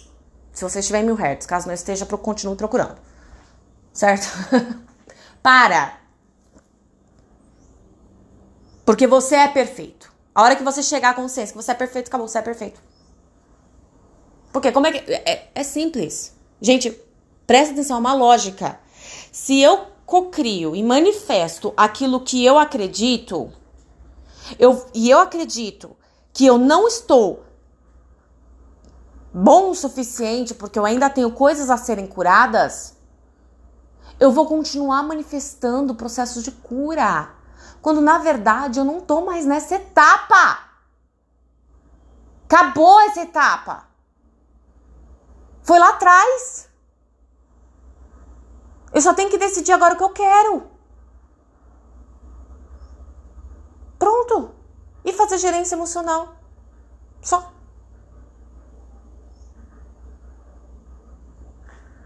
Se 0.52 0.64
você 0.64 0.80
estiver 0.80 1.00
em 1.00 1.06
mil 1.06 1.14
hertz, 1.14 1.46
caso 1.46 1.66
não 1.68 1.74
esteja, 1.74 2.04
continue 2.04 2.56
procurando. 2.56 2.98
Certo? 3.92 4.26
Para. 5.42 6.00
Porque 8.84 9.06
você 9.06 9.36
é 9.36 9.48
perfeito. 9.48 10.12
A 10.34 10.42
hora 10.42 10.56
que 10.56 10.62
você 10.62 10.82
chegar 10.82 11.10
à 11.10 11.14
consciência 11.14 11.52
que 11.52 11.62
você 11.62 11.70
é 11.70 11.74
perfeito, 11.74 12.08
acabou, 12.08 12.26
você 12.26 12.38
é 12.38 12.42
perfeito. 12.42 12.82
Porque 14.52 14.72
como 14.72 14.86
é 14.86 14.92
que. 14.92 15.12
É, 15.12 15.50
é 15.54 15.62
simples. 15.62 16.34
Gente, 16.60 16.90
presta 17.46 17.72
atenção, 17.72 17.96
é 17.96 18.00
uma 18.00 18.14
lógica. 18.14 18.80
Se 19.30 19.60
eu 19.60 19.86
cocrio 20.04 20.74
e 20.74 20.82
manifesto 20.82 21.72
aquilo 21.76 22.20
que 22.20 22.44
eu 22.44 22.58
acredito, 22.58 23.52
eu, 24.58 24.86
e 24.94 25.10
eu 25.10 25.18
acredito 25.18 25.96
que 26.32 26.46
eu 26.46 26.58
não 26.58 26.86
estou 26.86 27.44
bom 29.32 29.70
o 29.70 29.74
suficiente 29.74 30.54
porque 30.54 30.78
eu 30.78 30.84
ainda 30.84 31.10
tenho 31.10 31.32
coisas 31.32 31.70
a 31.70 31.76
serem 31.76 32.06
curadas, 32.06 32.96
eu 34.18 34.32
vou 34.32 34.46
continuar 34.46 35.02
manifestando 35.02 35.94
processos 35.94 36.42
de 36.42 36.50
cura. 36.50 37.30
Quando 37.80 38.00
na 38.00 38.18
verdade 38.18 38.78
eu 38.78 38.84
não 38.84 39.00
tô 39.00 39.20
mais 39.24 39.46
nessa 39.46 39.76
etapa. 39.76 40.58
Acabou 42.44 43.00
essa 43.02 43.20
etapa. 43.20 43.86
Foi 45.62 45.78
lá 45.78 45.90
atrás. 45.90 46.68
Eu 48.92 49.00
só 49.02 49.14
tenho 49.14 49.30
que 49.30 49.38
decidir 49.38 49.72
agora 49.72 49.94
o 49.94 49.96
que 49.98 50.04
eu 50.04 50.10
quero. 50.10 50.77
Pronto. 53.98 54.54
E 55.04 55.12
fazer 55.12 55.38
gerência 55.38 55.74
emocional. 55.74 56.36
Só. 57.20 57.52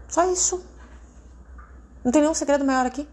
Só 0.07 0.25
isso. 0.31 0.63
Não 2.03 2.11
tem 2.11 2.21
nenhum 2.21 2.33
segredo 2.33 2.65
maior 2.65 2.85
aqui. 2.85 3.07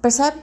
Percebe? 0.00 0.42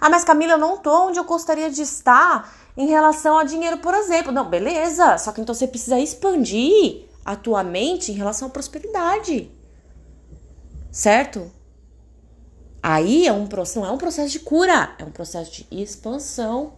Ah, 0.00 0.10
mas 0.10 0.24
Camila, 0.24 0.52
eu 0.52 0.58
não 0.58 0.76
tô 0.76 1.08
onde 1.08 1.18
eu 1.18 1.24
gostaria 1.24 1.70
de 1.70 1.82
estar 1.82 2.52
em 2.76 2.86
relação 2.86 3.38
a 3.38 3.44
dinheiro, 3.44 3.78
por 3.78 3.94
exemplo. 3.94 4.32
Não, 4.32 4.48
beleza. 4.48 5.16
Só 5.18 5.32
que 5.32 5.40
então 5.40 5.54
você 5.54 5.66
precisa 5.66 5.98
expandir 5.98 7.08
a 7.24 7.36
tua 7.36 7.62
mente 7.62 8.12
em 8.12 8.14
relação 8.14 8.48
à 8.48 8.50
prosperidade. 8.50 9.50
Certo? 10.90 11.50
Aí 12.86 13.26
é 13.26 13.32
um 13.32 13.48
não 13.76 13.86
é 13.86 13.90
um 13.90 13.96
processo 13.96 14.30
de 14.30 14.40
cura, 14.40 14.94
é 14.98 15.04
um 15.04 15.10
processo 15.10 15.50
de 15.50 15.66
expansão. 15.70 16.74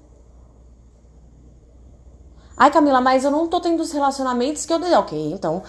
Ai, 2.56 2.70
Camila, 2.70 3.00
mas 3.00 3.24
eu 3.24 3.30
não 3.32 3.48
tô 3.48 3.60
tendo 3.60 3.82
os 3.82 3.90
relacionamentos 3.90 4.64
que 4.64 4.72
eu 4.72 4.78
desejo. 4.78 5.00
Ok, 5.00 5.32
então 5.32 5.64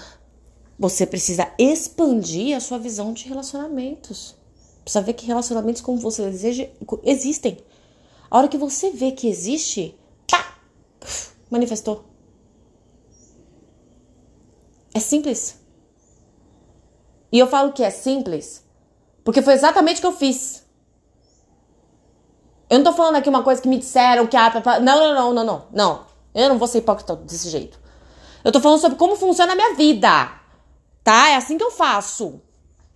você 0.77 1.07
precisa 1.07 1.51
expandir 1.57 2.55
a 2.55 2.59
sua 2.59 2.77
visão 2.77 3.13
de 3.13 3.27
relacionamentos. 3.27 4.35
Precisa 4.83 5.01
ver 5.01 5.13
que 5.13 5.25
relacionamentos 5.25 5.81
como 5.81 5.97
você 5.97 6.29
deseja 6.29 6.69
existem. 7.03 7.57
A 8.29 8.37
hora 8.37 8.47
que 8.47 8.59
você 8.59 8.91
vê 8.91 9.13
que 9.13 9.27
existe, 9.27 9.97
pá, 10.29 10.55
manifestou. 11.49 12.05
É 14.93 14.99
simples. 14.99 15.59
E 17.31 17.39
eu 17.39 17.47
falo 17.47 17.73
que 17.73 17.81
é 17.81 17.89
simples 17.89 18.66
porque 19.27 19.41
foi 19.41 19.55
exatamente 19.55 19.97
o 19.97 19.99
que 19.99 20.07
eu 20.07 20.13
fiz. 20.13 20.63
Eu 22.69 22.77
não 22.77 22.85
tô 22.85 22.93
falando 22.93 23.17
aqui 23.17 23.27
uma 23.27 23.43
coisa 23.43 23.61
que 23.61 23.67
me 23.67 23.77
disseram 23.77 24.25
que 24.25 24.37
ah, 24.37 24.79
não, 24.79 24.79
não, 24.79 25.13
não, 25.13 25.33
não, 25.33 25.43
não, 25.43 25.65
não. 25.69 26.05
Eu 26.33 26.47
não 26.47 26.57
vou 26.57 26.65
ser 26.65 26.77
hipócrita 26.77 27.13
desse 27.13 27.49
jeito. 27.49 27.77
Eu 28.41 28.53
tô 28.53 28.61
falando 28.61 28.79
sobre 28.79 28.97
como 28.97 29.17
funciona 29.17 29.51
a 29.51 29.55
minha 29.55 29.75
vida. 29.75 30.31
Tá? 31.03 31.27
É 31.27 31.35
assim 31.35 31.57
que 31.57 31.63
eu 31.65 31.71
faço. 31.71 32.41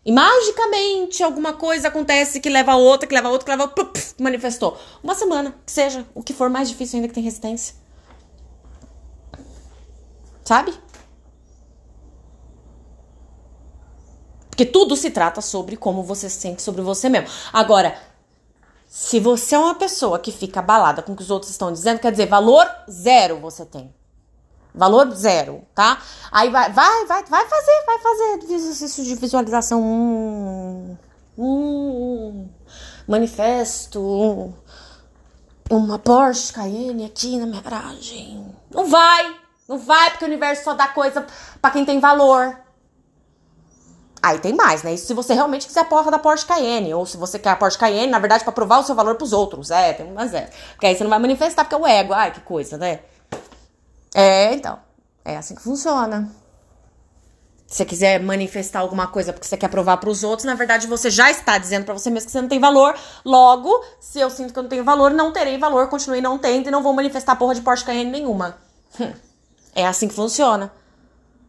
E 0.06 0.12
magicamente 0.13 1.22
alguma 1.22 1.52
coisa 1.52 1.89
acontece 1.89 2.39
que 2.39 2.50
leva 2.50 2.72
a 2.72 2.78
outra, 2.78 3.10
que 3.10 3.13
leva 3.13 3.28
a 3.28 3.32
outra, 3.32 3.44
que 3.44 3.52
leva 3.52 3.63
a 3.63 3.65
outra, 3.65 3.91
manifestou. 4.17 4.80
Uma 5.04 5.15
semana, 5.15 5.54
que 5.65 5.72
seja, 5.74 6.08
o 6.15 6.24
que 6.24 6.32
for 6.32 6.50
mais 6.50 6.70
difícil 6.70 6.96
ainda 6.96 7.10
que 7.10 7.13
tem 7.13 7.24
resistência. 7.24 7.76
Sabe? 10.46 10.74
Porque 14.52 14.66
tudo 14.66 14.96
se 14.96 15.10
trata 15.10 15.42
sobre 15.42 15.76
como 15.76 16.04
você 16.04 16.30
se 16.30 16.40
sente 16.40 16.62
sobre 16.62 16.82
você 16.82 17.10
mesmo. 17.10 17.28
Agora, 17.52 17.98
se 18.86 19.20
você 19.20 19.56
é 19.56 19.58
uma 19.58 19.74
pessoa 19.74 20.20
que 20.20 20.32
fica 20.32 20.60
abalada 20.60 21.02
com 21.02 21.14
o 21.14 21.16
que 21.16 21.24
os 21.24 21.32
outros 21.32 21.50
estão 21.50 21.72
dizendo, 21.72 22.00
quer 22.00 22.12
dizer, 22.12 22.28
valor 22.28 22.70
zero 22.90 23.40
você 23.40 23.66
tem. 23.66 23.92
Valor 24.76 25.10
zero, 25.12 25.64
tá? 25.74 25.98
Aí 26.32 26.50
vai, 26.50 26.72
vai, 26.72 27.06
vai, 27.06 27.24
vai 27.24 27.48
fazer, 27.48 27.86
vai 27.86 28.00
fazer 28.00 28.54
exercício 28.54 29.04
de 29.04 29.16
visualização. 29.16 29.82
Hum, 29.82 30.98
hum, 31.38 32.50
manifesto 33.08 34.54
uma 35.70 35.98
Porsche 35.98 36.52
Cayenne 36.52 37.06
aqui 37.06 37.38
na 37.38 37.46
minha 37.46 37.62
garagem. 37.62 38.54
Não 38.70 38.88
vai, 38.88 39.36
não 39.70 39.78
vai, 39.78 40.10
porque 40.10 40.26
o 40.26 40.28
universo 40.28 40.66
só 40.66 40.74
dá 40.74 40.90
coisa 40.90 41.26
para 41.62 41.72
quem 41.72 41.86
tem 41.86 42.00
valor. 42.02 42.58
Aí 44.24 44.38
tem 44.40 44.54
mais, 44.54 44.84
né? 44.84 44.94
Isso 44.94 45.08
se 45.08 45.14
você 45.14 45.34
realmente 45.34 45.66
quiser 45.66 45.80
a 45.80 45.86
porra 45.86 46.12
da 46.12 46.20
Porsche 46.20 46.46
Cayenne. 46.46 46.94
Ou 46.94 47.06
se 47.06 47.18
você 47.18 47.40
quer 47.40 47.50
a 47.50 47.56
Porsche 47.56 47.78
Cayenne, 47.78 48.12
na 48.12 48.20
verdade, 48.20 48.44
para 48.44 48.54
provar 48.54 48.80
o 48.80 48.84
seu 48.84 48.94
valor 48.94 49.16
pros 49.16 49.34
outros. 49.34 49.72
É, 49.72 49.94
tem 49.94 50.06
umas 50.06 50.34
é. 50.34 50.50
Porque 50.74 50.86
aí 50.86 50.96
você 50.96 51.04
não 51.04 51.10
vai 51.10 51.20
manifestar 51.20 51.64
porque 51.64 51.76
é 51.76 51.78
o 51.78 51.88
ego. 51.88 52.14
Ai, 52.14 52.32
que 52.32 52.42
coisa, 52.42 52.78
né? 52.78 53.00
É, 54.14 54.54
então. 54.54 54.78
É 55.26 55.38
assim 55.38 55.56
que 55.56 55.62
funciona. 55.62 56.30
Se 57.66 57.78
você 57.78 57.86
quiser 57.86 58.20
manifestar 58.20 58.80
alguma 58.80 59.08
coisa 59.08 59.32
porque 59.32 59.48
você 59.48 59.56
quer 59.56 59.70
provar 59.70 59.96
para 59.98 60.10
os 60.10 60.26
outros, 60.26 60.46
na 60.46 60.56
verdade 60.56 60.88
você 60.88 61.10
já 61.10 61.32
está 61.32 61.58
dizendo 61.58 61.86
para 61.86 61.94
você 61.94 62.10
mesmo 62.10 62.26
que 62.26 62.32
você 62.34 62.42
não 62.42 62.50
tem 62.50 62.60
valor. 62.60 62.94
Logo, 63.24 63.86
se 64.00 64.20
eu 64.20 64.30
sinto 64.30 64.52
que 64.52 64.60
eu 64.60 64.64
não 64.64 64.70
tenho 64.70 64.84
valor, 64.84 65.12
não 65.12 65.32
terei 65.32 65.58
valor, 65.58 65.88
continuei 65.88 66.22
não 66.22 66.38
tendo 66.38 66.68
e 66.68 66.72
não 66.72 66.84
vou 66.84 66.92
manifestar 66.92 67.38
porra 67.38 67.56
de 67.56 67.62
Porsche 67.62 67.86
Cayenne 67.86 68.12
nenhuma. 68.12 68.58
Hum. 69.00 69.14
É 69.74 69.88
assim 69.88 70.10
que 70.10 70.14
funciona. 70.14 70.70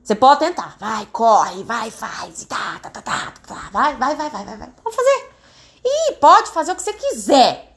Você 0.03 0.15
pode 0.15 0.41
tentar. 0.41 0.77
Vai, 0.79 1.07
corre, 1.07 1.63
vai, 1.63 1.91
faz. 1.91 2.43
E 2.43 2.47
tá, 2.47 2.79
tá, 2.81 2.91
tá, 2.91 3.01
tá, 3.01 3.33
tá. 3.47 3.69
Vai, 3.73 3.97
vai, 3.97 4.17
vai, 4.17 4.31
vai, 4.31 4.45
vai, 4.45 4.57
vai. 4.57 4.71
Pode 4.83 4.97
fazer. 4.97 5.31
E 5.85 6.13
pode 6.15 6.51
fazer 6.51 6.73
o 6.73 6.77
que 6.77 6.83
você 6.83 6.93
quiser. 6.93 7.77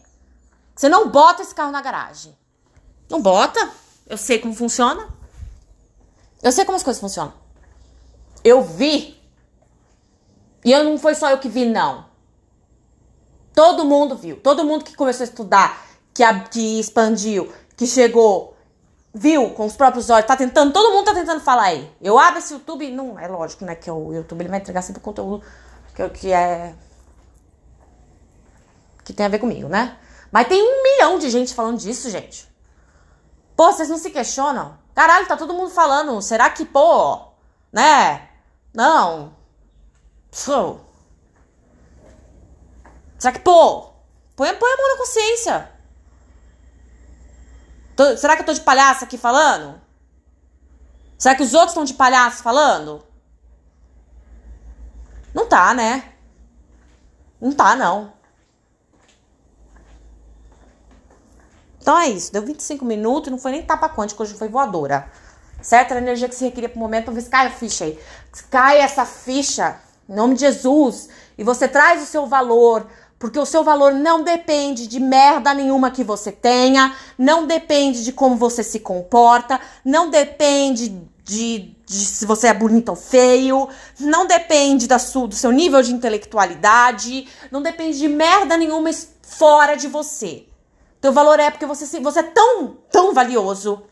Você 0.75 0.89
não 0.89 1.09
bota 1.09 1.41
esse 1.41 1.53
carro 1.53 1.71
na 1.71 1.81
garagem. 1.81 2.35
Não 3.09 3.21
bota. 3.21 3.69
Eu 4.07 4.17
sei 4.17 4.39
como 4.39 4.53
funciona. 4.53 5.07
Eu 6.41 6.51
sei 6.51 6.65
como 6.65 6.75
as 6.75 6.83
coisas 6.83 6.99
funcionam. 6.99 7.33
Eu 8.43 8.63
vi. 8.63 9.19
E 10.63 10.71
eu 10.71 10.83
não 10.83 10.97
foi 10.97 11.15
só 11.15 11.29
eu 11.29 11.37
que 11.37 11.49
vi, 11.49 11.65
não. 11.65 12.05
Todo 13.53 13.85
mundo 13.85 14.15
viu. 14.15 14.39
Todo 14.41 14.65
mundo 14.65 14.83
que 14.83 14.95
começou 14.95 15.23
a 15.23 15.27
estudar, 15.27 15.85
que, 16.13 16.23
que 16.51 16.79
expandiu, 16.79 17.51
que 17.77 17.87
chegou, 17.87 18.54
viu 19.17 19.49
com 19.51 19.65
os 19.65 19.77
próprios 19.77 20.09
olhos, 20.09 20.27
tá 20.27 20.35
tentando, 20.35 20.73
todo 20.73 20.93
mundo 20.93 21.05
tá 21.05 21.13
tentando 21.13 21.39
falar 21.39 21.63
aí. 21.63 21.89
Eu 22.01 22.19
abro 22.19 22.39
esse 22.39 22.53
YouTube, 22.53 22.91
não, 22.91 23.17
é 23.17 23.27
lógico, 23.27 23.63
né, 23.63 23.73
que 23.73 23.89
o 23.89 24.13
YouTube 24.13 24.41
ele 24.41 24.49
vai 24.49 24.59
entregar 24.59 24.81
sempre 24.81 24.99
o 24.99 25.03
conteúdo 25.03 25.41
que, 25.95 26.09
que 26.09 26.31
é 26.31 26.75
que 29.03 29.13
tem 29.13 29.25
a 29.25 29.29
ver 29.29 29.39
comigo, 29.39 29.69
né? 29.69 29.97
Mas 30.31 30.47
tem 30.47 30.61
um 30.61 30.83
milhão 30.83 31.19
de 31.19 31.29
gente 31.29 31.53
falando 31.53 31.77
disso, 31.77 32.09
gente. 32.09 32.51
Pô, 33.55 33.71
vocês 33.71 33.87
não 33.87 33.97
se 33.97 34.09
questionam? 34.09 34.77
Caralho, 34.95 35.27
tá 35.27 35.37
todo 35.37 35.53
mundo 35.53 35.69
falando. 35.69 36.19
Será 36.21 36.49
que, 36.49 36.65
pô, 36.65 37.19
né? 37.71 38.27
Não. 38.73 39.35
So. 40.31 40.81
Será 43.19 43.31
que, 43.31 43.39
pô, 43.39 43.91
põe, 44.35 44.53
põe 44.55 44.71
a 44.71 44.77
mão 44.77 44.89
na 44.89 44.97
consciência. 44.97 45.71
Tô, 47.95 48.17
será 48.17 48.35
que 48.35 48.41
eu 48.41 48.45
tô 48.45 48.53
de 48.53 48.61
palhaço 48.61 49.03
aqui 49.03 49.17
falando? 49.17 49.81
Será 51.17 51.35
que 51.35 51.43
os 51.43 51.53
outros 51.53 51.71
estão 51.71 51.85
de 51.85 51.93
palhaço 51.93 52.43
falando? 52.43 53.03
Não 55.33 55.47
tá, 55.47 55.73
né? 55.73 56.11
Não 57.39 57.51
tá, 57.51 57.75
não. 57.75 58.13
Então 61.79 61.97
é 61.99 62.09
isso, 62.09 62.33
deu 62.33 62.41
25 62.41 62.83
minutos, 62.83 63.29
não 63.29 63.37
foi 63.37 63.51
nem 63.51 63.63
tapa 63.63 63.87
quântico, 63.87 64.23
hoje 64.23 64.33
foi 64.33 64.47
voadora. 64.49 65.07
Certo? 65.61 65.91
Era 65.91 65.99
a 65.99 66.03
energia 66.03 66.27
que 66.27 66.35
se 66.35 66.43
requeria 66.43 66.67
pro 66.67 66.79
momento, 66.79 67.05
talvez 67.05 67.27
caia 67.27 67.49
a 67.49 67.51
ficha 67.51 67.85
aí. 67.85 67.99
Cai 68.49 68.79
essa 68.79 69.05
ficha, 69.05 69.79
em 70.09 70.15
nome 70.15 70.33
de 70.33 70.41
Jesus, 70.41 71.09
e 71.37 71.43
você 71.43 71.67
traz 71.67 72.01
o 72.01 72.05
seu 72.05 72.25
valor, 72.25 72.87
porque 73.17 73.39
o 73.39 73.45
seu 73.45 73.63
valor 73.63 73.93
não 73.93 74.23
depende 74.23 74.87
de 74.87 74.99
merda 74.99 75.53
nenhuma 75.53 75.91
que 75.91 76.03
você 76.03 76.31
tenha, 76.31 76.95
não 77.17 77.47
depende 77.47 78.03
de 78.03 78.11
como 78.11 78.35
você 78.35 78.63
se 78.63 78.79
comporta, 78.79 79.59
não 79.83 80.09
depende 80.09 80.89
de, 81.23 81.75
de 81.85 81.95
se 81.95 82.25
você 82.25 82.47
é 82.47 82.53
bonito 82.53 82.89
ou 82.89 82.95
feio, 82.95 83.67
não 83.99 84.27
depende 84.27 84.87
da 84.87 84.99
sua, 84.99 85.27
do 85.27 85.35
seu 85.35 85.51
nível 85.51 85.81
de 85.81 85.93
intelectualidade, 85.93 87.27
não 87.49 87.61
depende 87.61 87.97
de 87.97 88.07
merda 88.07 88.57
nenhuma 88.57 88.91
fora 89.21 89.75
de 89.75 89.87
você. 89.87 90.45
Teu 91.01 91.11
valor 91.11 91.39
é 91.39 91.49
porque 91.49 91.65
você, 91.65 91.99
você 91.99 92.19
é 92.19 92.23
tão, 92.23 92.77
tão 92.91 93.13
valioso 93.13 93.83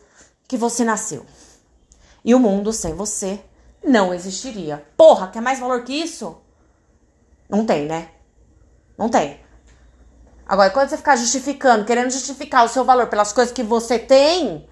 que 0.48 0.58
você 0.58 0.84
nasceu. 0.84 1.26
E 2.26 2.36
o 2.36 2.40
mundo 2.40 2.72
sem 2.72 2.94
você 2.94 3.40
não 3.84 4.14
existiria. 4.14 4.86
Porra, 4.96 5.28
quer 5.28 5.42
mais 5.42 5.60
valor 5.60 5.84
que 5.84 5.94
isso? 5.94 6.38
Não 7.50 7.66
tem, 7.66 7.86
né? 7.86 8.10
Não 8.98 9.10
tem. 9.10 9.40
Agora, 10.46 10.70
quando 10.70 10.90
você 10.90 10.98
ficar 10.98 11.16
justificando, 11.16 11.86
querendo 11.86 12.12
justificar 12.12 12.66
o 12.66 12.70
seu 12.70 12.84
valor 12.84 13.08
pelas 13.08 13.32
coisas 13.32 13.54
que 13.54 13.64
você 13.64 13.98
tem, 13.98 14.68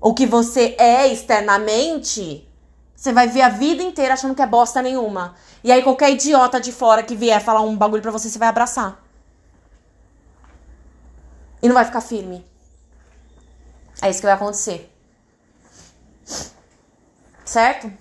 ou 0.00 0.12
que 0.12 0.26
você 0.26 0.74
é 0.78 1.06
externamente, 1.06 2.48
você 2.94 3.12
vai 3.12 3.28
ver 3.28 3.42
a 3.42 3.48
vida 3.48 3.82
inteira 3.82 4.14
achando 4.14 4.34
que 4.34 4.42
é 4.42 4.46
bosta 4.46 4.82
nenhuma. 4.82 5.34
E 5.62 5.70
aí 5.70 5.82
qualquer 5.82 6.10
idiota 6.10 6.60
de 6.60 6.72
fora 6.72 7.02
que 7.02 7.14
vier 7.14 7.40
falar 7.40 7.60
um 7.62 7.76
bagulho 7.76 8.02
pra 8.02 8.10
você, 8.10 8.28
você 8.28 8.38
vai 8.38 8.48
abraçar. 8.48 9.00
E 11.62 11.68
não 11.68 11.74
vai 11.74 11.84
ficar 11.84 12.00
firme. 12.00 12.44
É 14.02 14.10
isso 14.10 14.18
que 14.20 14.26
vai 14.26 14.34
acontecer. 14.34 14.92
Certo? 17.44 17.92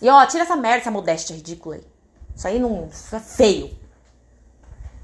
E 0.00 0.08
ó, 0.08 0.24
tira 0.26 0.44
essa 0.44 0.56
merda, 0.56 0.78
essa 0.78 0.90
modéstia 0.90 1.36
ridícula 1.36 1.76
aí. 1.76 1.86
Isso 2.34 2.48
aí 2.48 2.58
não. 2.58 2.88
Isso 2.88 3.14
é 3.14 3.20
feio. 3.20 3.83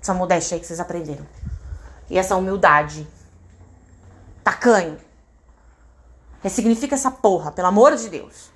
Essa 0.01 0.15
modéstia 0.15 0.55
aí 0.55 0.61
que 0.61 0.67
vocês 0.67 0.81
aprenderam. 0.81 1.27
E 2.09 2.19
essa 2.19 2.37
humildade. 2.37 3.07
Tacanho. 4.43 4.99
Ressignifica 6.43 6.95
essa 6.95 7.11
porra, 7.11 7.53
pelo 7.53 7.69
amor 7.69 7.95
de 7.97 8.09
Deus. 8.09 8.51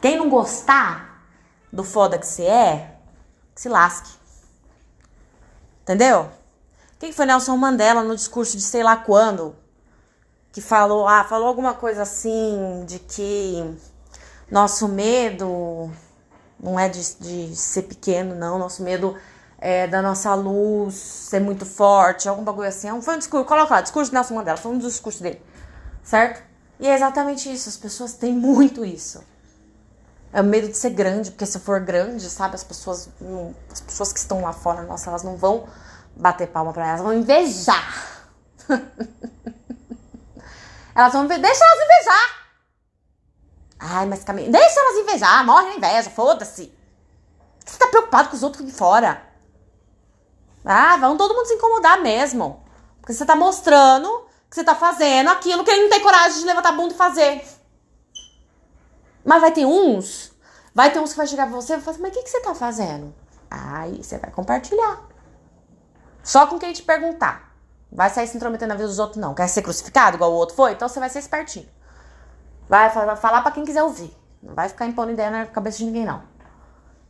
Quem 0.00 0.16
não 0.16 0.28
gostar 0.28 1.24
do 1.72 1.82
foda 1.82 2.18
que 2.18 2.26
você 2.26 2.44
é, 2.44 2.98
que 3.54 3.60
se 3.60 3.68
lasque. 3.68 4.10
Entendeu? 5.82 6.30
Quem 6.98 7.12
foi 7.12 7.26
Nelson 7.26 7.56
Mandela 7.56 8.02
no 8.02 8.14
discurso 8.14 8.56
de 8.56 8.62
sei 8.62 8.82
lá 8.82 8.96
quando? 8.96 9.56
Que 10.52 10.60
falou, 10.60 11.06
ah, 11.06 11.24
falou 11.24 11.48
alguma 11.48 11.74
coisa 11.74 12.02
assim 12.02 12.84
de 12.86 12.98
que 12.98 13.78
nosso 14.50 14.88
medo 14.88 15.90
não 16.60 16.78
é 16.78 16.88
de, 16.88 17.14
de 17.14 17.56
ser 17.56 17.82
pequeno, 17.82 18.34
não. 18.34 18.58
Nosso 18.58 18.82
medo 18.82 19.16
é 19.58 19.86
da 19.86 20.00
nossa 20.00 20.34
luz 20.34 20.94
ser 20.94 21.40
muito 21.40 21.66
forte, 21.66 22.28
algum 22.28 22.44
bagulho 22.44 22.68
assim. 22.68 22.88
Foi 23.00 23.14
um 23.14 23.18
discurso, 23.18 23.44
coloca 23.44 23.74
lá, 23.74 23.80
discurso 23.80 24.10
de 24.10 24.14
Nelson 24.14 24.34
Mandela, 24.34 24.56
foi 24.56 24.72
um 24.72 24.78
dos 24.78 24.92
discursos 24.92 25.20
dele, 25.20 25.42
certo? 26.02 26.42
E 26.80 26.86
é 26.86 26.94
exatamente 26.94 27.52
isso, 27.52 27.68
as 27.68 27.76
pessoas 27.76 28.12
têm 28.12 28.32
muito 28.32 28.84
isso. 28.84 29.22
É 30.32 30.40
o 30.40 30.44
medo 30.44 30.68
de 30.68 30.76
ser 30.76 30.90
grande, 30.90 31.30
porque 31.30 31.46
se 31.46 31.58
for 31.58 31.80
grande, 31.80 32.28
sabe, 32.28 32.54
as 32.54 32.62
pessoas, 32.62 33.08
as 33.72 33.80
pessoas 33.80 34.12
que 34.12 34.18
estão 34.18 34.42
lá 34.42 34.52
fora, 34.52 34.82
nossa, 34.82 35.10
elas 35.10 35.22
não 35.22 35.36
vão 35.36 35.66
bater 36.14 36.48
palma 36.48 36.72
pra 36.72 36.86
elas, 36.86 37.00
vão 37.00 37.14
invejar. 37.14 38.28
elas 40.94 41.12
vão 41.12 41.26
deixa 41.26 41.64
elas 41.64 41.84
invejar. 41.84 42.37
Ai, 43.78 44.06
mas 44.06 44.24
caminho, 44.24 44.50
deixa 44.50 44.80
elas 44.80 44.96
invejar, 44.96 45.44
morre 45.46 45.68
a 45.68 45.76
inveja, 45.76 46.10
foda-se. 46.10 46.74
Você 47.64 47.78
tá 47.78 47.86
preocupado 47.86 48.28
com 48.28 48.36
os 48.36 48.42
outros 48.42 48.66
de 48.66 48.72
fora? 48.72 49.22
Ah, 50.64 50.96
vão 50.96 51.16
todo 51.16 51.34
mundo 51.34 51.46
se 51.46 51.54
incomodar 51.54 52.00
mesmo. 52.02 52.62
Porque 53.00 53.12
você 53.12 53.24
tá 53.24 53.36
mostrando 53.36 54.26
que 54.48 54.56
você 54.56 54.64
tá 54.64 54.74
fazendo 54.74 55.28
aquilo 55.30 55.64
que 55.64 55.70
ele 55.70 55.82
não 55.82 55.90
tem 55.90 56.02
coragem 56.02 56.40
de 56.40 56.46
levantar 56.46 56.70
a 56.70 56.72
bunda 56.72 56.94
e 56.94 56.96
fazer. 56.96 57.44
Mas 59.24 59.40
vai 59.40 59.52
ter 59.52 59.66
uns, 59.66 60.32
vai 60.74 60.90
ter 60.90 60.98
uns 60.98 61.12
que 61.12 61.18
vai 61.18 61.26
chegar 61.26 61.46
pra 61.46 61.54
você 61.54 61.74
e 61.74 61.76
vai 61.76 61.84
falar 61.84 61.94
assim, 61.94 62.02
mas 62.02 62.10
o 62.10 62.14
que, 62.14 62.22
que 62.22 62.30
você 62.30 62.40
tá 62.40 62.54
fazendo? 62.54 63.14
Aí 63.50 64.02
você 64.02 64.18
vai 64.18 64.30
compartilhar. 64.30 65.06
Só 66.22 66.46
com 66.46 66.58
quem 66.58 66.72
te 66.72 66.82
perguntar. 66.82 67.54
Vai 67.90 68.10
sair 68.10 68.26
se 68.26 68.36
intrometendo 68.36 68.68
na 68.68 68.74
vida 68.74 68.88
dos 68.88 68.98
outros, 68.98 69.18
não. 69.18 69.34
Quer 69.34 69.48
ser 69.48 69.62
crucificado 69.62 70.16
igual 70.16 70.32
o 70.32 70.34
outro 70.34 70.54
foi? 70.54 70.72
Então 70.72 70.88
você 70.88 71.00
vai 71.00 71.08
ser 71.08 71.20
espertinho. 71.20 71.68
Vai 72.68 72.90
falar 72.90 73.42
para 73.42 73.50
quem 73.50 73.64
quiser 73.64 73.82
ouvir. 73.82 74.14
Não 74.42 74.54
vai 74.54 74.68
ficar 74.68 74.86
impondo 74.86 75.12
ideia 75.12 75.30
na 75.30 75.46
cabeça 75.46 75.78
de 75.78 75.86
ninguém, 75.86 76.04
não. 76.04 76.22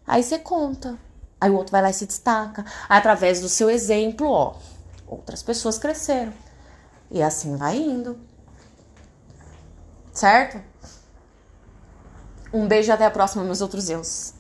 Aí 0.07 0.23
você 0.23 0.39
conta. 0.39 0.97
Aí 1.41 1.51
o 1.51 1.57
outro 1.57 1.73
vai 1.73 1.83
lá 1.83 1.91
e 1.91 1.95
se 1.95 2.07
destaca. 2.07 2.65
Aí, 2.89 2.99
através 2.99 3.41
do 3.41 3.49
seu 3.49 3.69
exemplo, 3.69 4.29
ó, 4.29 4.55
outras 5.07 5.43
pessoas 5.43 5.79
cresceram. 5.79 6.33
E 7.11 7.23
assim 7.23 7.57
vai 7.57 7.77
indo. 7.77 8.19
Certo? 10.13 10.61
Um 12.53 12.67
beijo 12.67 12.91
e 12.91 12.93
até 12.93 13.05
a 13.05 13.11
próxima, 13.11 13.45
meus 13.45 13.61
outros 13.61 13.91
eus. 13.91 14.35